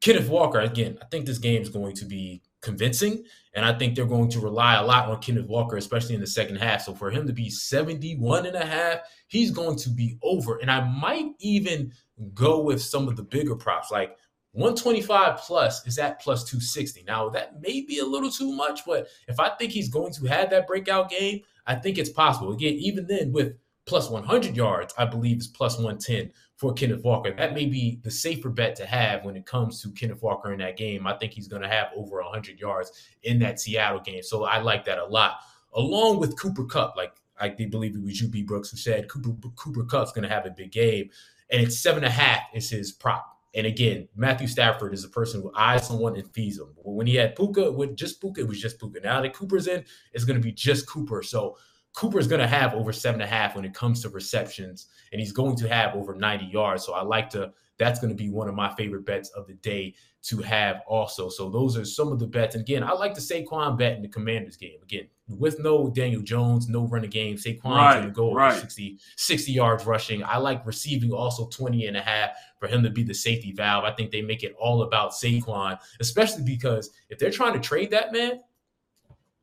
[0.00, 3.24] Kenneth Walker, again, I think this game is going to be convincing.
[3.54, 6.26] And I think they're going to rely a lot on Kenneth Walker, especially in the
[6.26, 6.82] second half.
[6.82, 10.56] So for him to be 71 and a half, he's going to be over.
[10.58, 11.92] And I might even
[12.32, 14.16] go with some of the bigger props like
[14.52, 17.04] 125 plus is at plus 260.
[17.06, 20.26] Now, that may be a little too much, but if I think he's going to
[20.26, 22.52] have that breakout game, I think it's possible.
[22.52, 23.54] Again, even then with
[23.86, 27.32] plus 100 yards, I believe is plus 110 for Kenneth Walker.
[27.32, 30.58] That may be the safer bet to have when it comes to Kenneth Walker in
[30.58, 31.06] that game.
[31.06, 32.92] I think he's going to have over 100 yards
[33.22, 34.22] in that Seattle game.
[34.22, 35.38] So I like that a lot.
[35.74, 39.84] Along with Cooper Kupp, like I believe it was UB Brooks who said Cooper, Cooper
[39.84, 41.08] Kupp's going to have a big game.
[41.50, 43.39] And it's seven and a half is his prop.
[43.54, 46.72] And again, Matthew Stafford is a person who eyes someone and feeds them.
[46.84, 49.00] when he had Puka, with just Puka, it was just Puka.
[49.02, 51.22] Now that Cooper's in, it's going to be just Cooper.
[51.22, 51.56] So
[51.94, 55.20] Cooper's going to have over seven and a half when it comes to receptions, and
[55.20, 56.84] he's going to have over 90 yards.
[56.84, 59.54] So I like to, that's going to be one of my favorite bets of the
[59.54, 61.30] day to have also.
[61.30, 62.54] So those are some of the bets.
[62.54, 64.78] And again, I like the Saquon bet in the Commanders game.
[64.82, 68.52] Again, with no Daniel Jones, no running game, Saquon's right, going to go right.
[68.52, 70.22] over 60, 60 yards rushing.
[70.22, 73.84] I like receiving also 20 and a half for him to be the safety valve.
[73.84, 77.90] I think they make it all about Saquon, especially because if they're trying to trade
[77.92, 78.40] that man,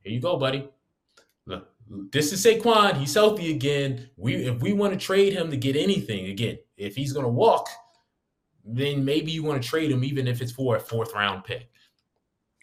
[0.04, 0.70] here you go, buddy.
[1.48, 1.70] Look,
[2.12, 2.98] this is Saquon.
[2.98, 4.12] He's healthy again.
[4.16, 7.32] We if we want to trade him to get anything, again, if he's going to
[7.32, 7.68] walk,
[8.68, 11.70] then maybe you want to trade him even if it's for a fourth round pick.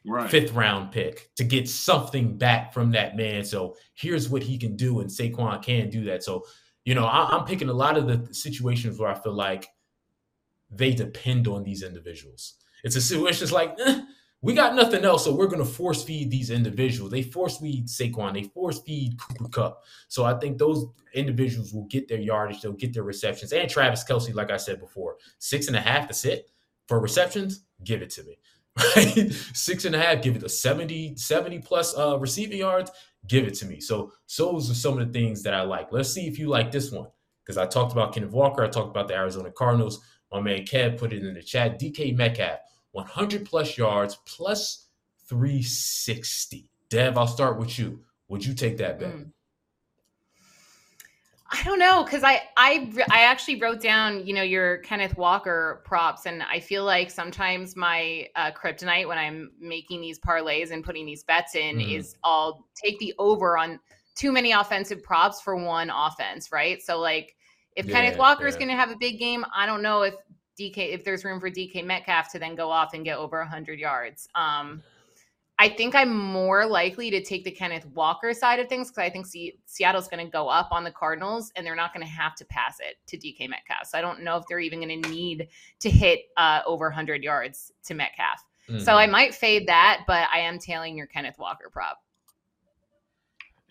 [0.06, 0.30] right.
[0.30, 3.44] fifth round pick to get something back from that man.
[3.44, 6.22] So here's what he can do, and Saquon can do that.
[6.22, 6.44] So,
[6.84, 9.68] you know, I, am picking a lot of the situations where I feel like
[10.70, 12.54] they depend on these individuals.
[12.82, 14.02] It's a situation It's like, eh,
[14.44, 17.10] we got nothing else, so we're going to force feed these individuals.
[17.10, 19.84] They force feed Saquon, they force feed Cooper Kupp.
[20.08, 20.84] So I think those
[21.14, 23.54] individuals will get their yardage, they'll get their receptions.
[23.54, 26.50] And Travis Kelce, like I said before, six and a half to sit
[26.88, 28.38] for receptions, give it to me.
[29.54, 32.90] Six and a half, give it a 70, 70 plus uh, receiving yards,
[33.28, 33.80] give it to me.
[33.80, 35.92] So, so those are some of the things that I like.
[35.92, 37.06] Let's see if you like this one.
[37.44, 40.00] Because I talked about Kenneth Walker, I talked about the Arizona Cardinals.
[40.32, 41.80] My man Kev put it in the chat.
[41.80, 42.58] DK Metcalf
[42.94, 44.86] 100 plus yards plus
[45.26, 46.68] 360.
[46.88, 48.00] Dev, I'll start with you.
[48.28, 49.12] Would you take that bet?
[49.12, 49.30] Mm.
[51.50, 55.82] I don't know because I I I actually wrote down you know your Kenneth Walker
[55.84, 60.82] props and I feel like sometimes my uh, kryptonite when I'm making these parlays and
[60.82, 61.96] putting these bets in mm.
[61.96, 63.78] is I'll take the over on
[64.16, 66.82] too many offensive props for one offense, right?
[66.82, 67.36] So like
[67.76, 68.60] if yeah, Kenneth Walker is yeah.
[68.60, 70.14] going to have a big game, I don't know if
[70.58, 73.78] DK if there's room for DK Metcalf to then go off and get over 100
[73.78, 74.28] yards.
[74.34, 74.82] Um,
[75.58, 79.10] I think I'm more likely to take the Kenneth Walker side of things because I
[79.10, 82.12] think C- Seattle's going to go up on the Cardinals and they're not going to
[82.12, 83.86] have to pass it to DK Metcalf.
[83.86, 85.48] So I don't know if they're even going to need
[85.78, 88.44] to hit uh, over 100 yards to Metcalf.
[88.68, 88.80] Mm-hmm.
[88.80, 89.12] So I mm-hmm.
[89.12, 91.98] might fade that, but I am tailing your Kenneth Walker prop.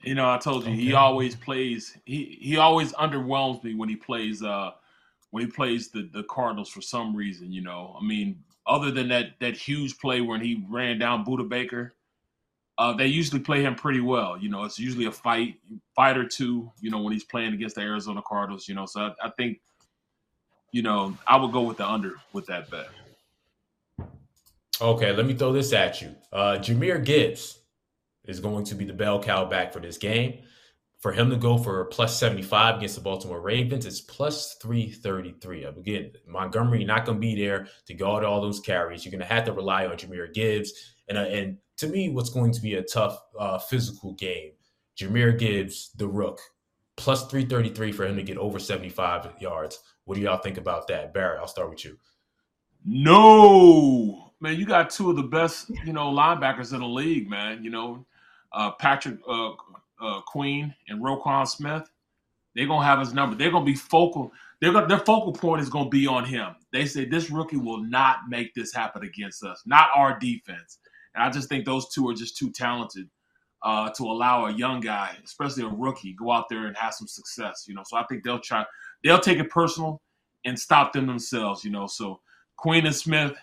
[0.03, 0.81] You know, I told you okay.
[0.81, 1.97] he always plays.
[2.03, 4.43] He he always underwhelms me when he plays.
[4.43, 4.71] uh
[5.33, 7.51] when he plays the the Cardinals for some reason.
[7.51, 11.49] You know, I mean, other than that that huge play when he ran down Budda
[11.49, 11.95] Baker,
[12.77, 14.37] uh, they usually play him pretty well.
[14.37, 15.55] You know, it's usually a fight,
[15.95, 16.71] fight or two.
[16.81, 18.67] You know, when he's playing against the Arizona Cardinals.
[18.67, 19.59] You know, so I, I think,
[20.71, 22.89] you know, I would go with the under with that bet.
[24.79, 26.15] Okay, let me throw this at you.
[26.31, 27.57] Uh, Jahmyr Gibbs
[28.25, 30.43] is going to be the bell cow back for this game
[31.03, 35.65] for him to go for plus 75 against the Baltimore Ravens, it's plus 333.
[35.65, 39.03] Again, Montgomery not going to be there to guard all those carries.
[39.03, 40.71] You're going to have to rely on Jahmyr Gibbs.
[41.09, 44.51] And, uh, and to me, what's going to be a tough uh, physical game,
[44.97, 46.39] Jahmyr Gibbs, the rook,
[46.95, 49.79] plus 333 for him to get over 75 yards.
[50.05, 51.13] What do y'all think about that?
[51.13, 51.97] Barrett, I'll start with you.
[52.85, 57.61] No, man, you got two of the best, you know, linebackers in the league, man.
[57.61, 58.05] You know,
[58.53, 59.51] uh, Patrick uh,
[60.01, 61.89] uh, Queen and Roquan Smith,
[62.55, 63.35] they're gonna have his number.
[63.35, 64.31] They're gonna be focal.
[64.61, 66.55] Gonna, their focal point is gonna be on him.
[66.71, 70.79] They say this rookie will not make this happen against us, not our defense.
[71.15, 73.09] And I just think those two are just too talented
[73.63, 77.07] uh, to allow a young guy, especially a rookie, go out there and have some
[77.07, 77.65] success.
[77.67, 78.65] You know, so I think they'll try.
[79.03, 80.01] They'll take it personal
[80.45, 81.63] and stop them themselves.
[81.63, 82.19] You know, so
[82.57, 83.33] Queen and Smith,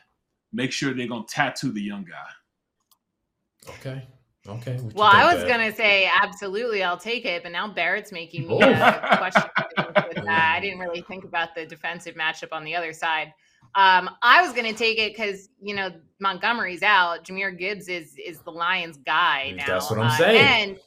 [0.52, 3.70] make sure they're gonna tattoo the young guy.
[3.74, 4.06] Okay.
[4.48, 4.78] Okay.
[4.94, 9.16] Well, I was gonna say absolutely, I'll take it, but now Barrett's making me uh,
[9.18, 9.42] question
[9.76, 10.54] with that.
[10.56, 13.34] I didn't really think about the defensive matchup on the other side.
[13.74, 17.24] Um, I was gonna take it because you know Montgomery's out.
[17.24, 19.66] Jahmyr Gibbs is is the Lions guy now.
[19.66, 20.70] That's what I'm uh, saying.
[20.70, 20.80] And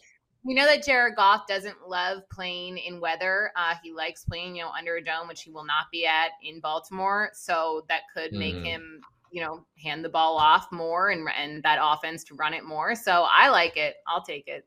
[0.44, 3.52] we know that Jared Goff doesn't love playing in weather.
[3.56, 6.32] Uh, he likes playing, you know, under a dome, which he will not be at
[6.44, 7.30] in Baltimore.
[7.34, 8.66] So that could make mm.
[8.66, 9.02] him
[9.34, 12.94] you know, hand the ball off more and and that offense to run it more.
[12.94, 13.96] So I like it.
[14.08, 14.64] I'll take it.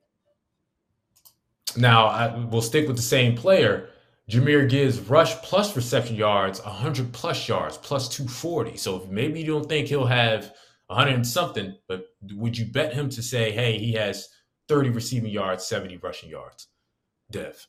[1.76, 3.90] Now I will stick with the same player.
[4.28, 8.76] Jahmyr Gibbs rush plus reception yards, 100 plus yards, plus 240.
[8.76, 10.52] So maybe you don't think he'll have
[10.88, 14.28] 100 and something, but would you bet him to say, hey, he has
[14.66, 16.66] 30 receiving yards, 70 rushing yards?
[17.30, 17.64] Dev.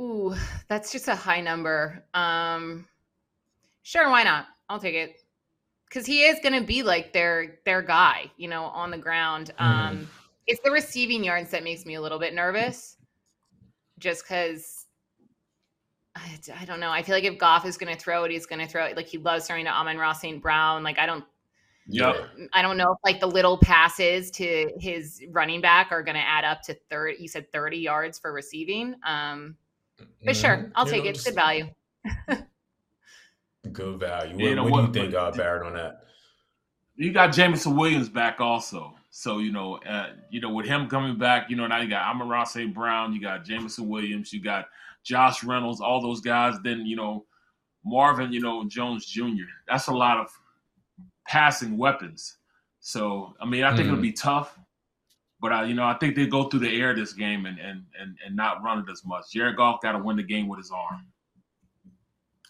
[0.00, 0.36] Ooh,
[0.68, 2.04] that's just a high number.
[2.14, 2.86] Um,
[3.82, 4.46] sure, why not?
[4.70, 5.20] I'll take it
[5.88, 9.50] because he is going to be like their their guy, you know, on the ground.
[9.60, 9.64] Mm.
[9.64, 10.08] Um,
[10.46, 12.96] it's the receiving yards that makes me a little bit nervous,
[13.98, 14.86] just because
[16.14, 16.90] I, I, don't know.
[16.90, 18.96] I feel like if Goff is going to throw it, he's going to throw it.
[18.96, 20.40] Like he loves throwing to Amon-Ra St.
[20.40, 20.84] Brown.
[20.84, 21.24] Like I don't.
[21.86, 22.26] Yeah.
[22.52, 26.20] I don't know if like the little passes to his running back are going to
[26.20, 27.16] add up to 30.
[27.20, 28.94] You said 30 yards for receiving.
[29.04, 29.56] Um,
[30.24, 30.40] but mm.
[30.40, 31.20] sure, I'll take it.
[31.24, 31.68] Good value.
[33.72, 34.34] Good value.
[34.34, 36.04] What, you know, what, what do you think, uh, Barrett, on that?
[36.96, 38.94] You got Jameson Williams back also.
[39.10, 42.08] So, you know, uh, you know, with him coming back, you know, now you got
[42.08, 42.72] Amon-Ra St.
[42.72, 44.66] Brown, you got Jameson Williams, you got
[45.02, 46.56] Josh Reynolds, all those guys.
[46.62, 47.26] Then, you know,
[47.84, 49.48] Marvin, you know, Jones Jr.
[49.68, 50.30] That's a lot of
[51.26, 52.36] passing weapons.
[52.80, 53.92] So, I mean, I think mm-hmm.
[53.92, 54.58] it'll be tough.
[55.40, 57.84] But I, you know, I think they go through the air this game and and
[57.98, 59.32] and, and not run it as much.
[59.32, 61.06] Jared Goff got to win the game with his arm.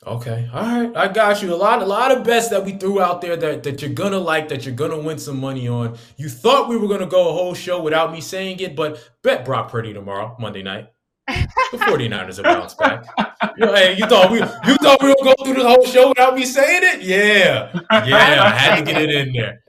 [0.07, 0.49] Okay.
[0.53, 0.97] All right.
[0.97, 1.53] I got you.
[1.53, 4.19] A lot, a lot of bets that we threw out there that, that you're gonna
[4.19, 5.99] like, that you're gonna win some money on.
[6.17, 9.45] You thought we were gonna go a whole show without me saying it, but bet
[9.45, 10.91] Brock Purdy tomorrow, Monday night.
[11.27, 11.35] The
[11.75, 13.05] 49ers are bounce back.
[13.59, 16.09] You, know, hey, you thought we you thought we would go through the whole show
[16.09, 17.03] without me saying it?
[17.03, 17.71] Yeah.
[17.91, 18.43] Yeah.
[18.43, 19.63] I had to get it in there.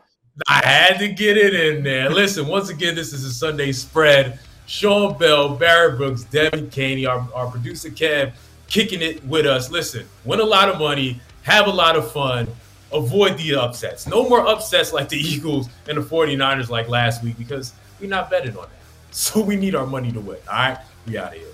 [0.47, 2.09] I had to get it in there.
[2.09, 4.39] Listen, once again, this is a Sunday spread.
[4.65, 8.32] Sean Bell, Barrett Brooks, Devan Kaney, our, our producer Kev
[8.72, 9.69] kicking it with us.
[9.69, 12.47] Listen, win a lot of money, have a lot of fun,
[12.93, 14.07] avoid the upsets.
[14.07, 18.32] No more upsets like the Eagles and the 49ers like last week because we're not
[18.32, 18.69] betting on that.
[19.13, 20.38] So we need our money to win.
[20.49, 21.50] All right, we out of here.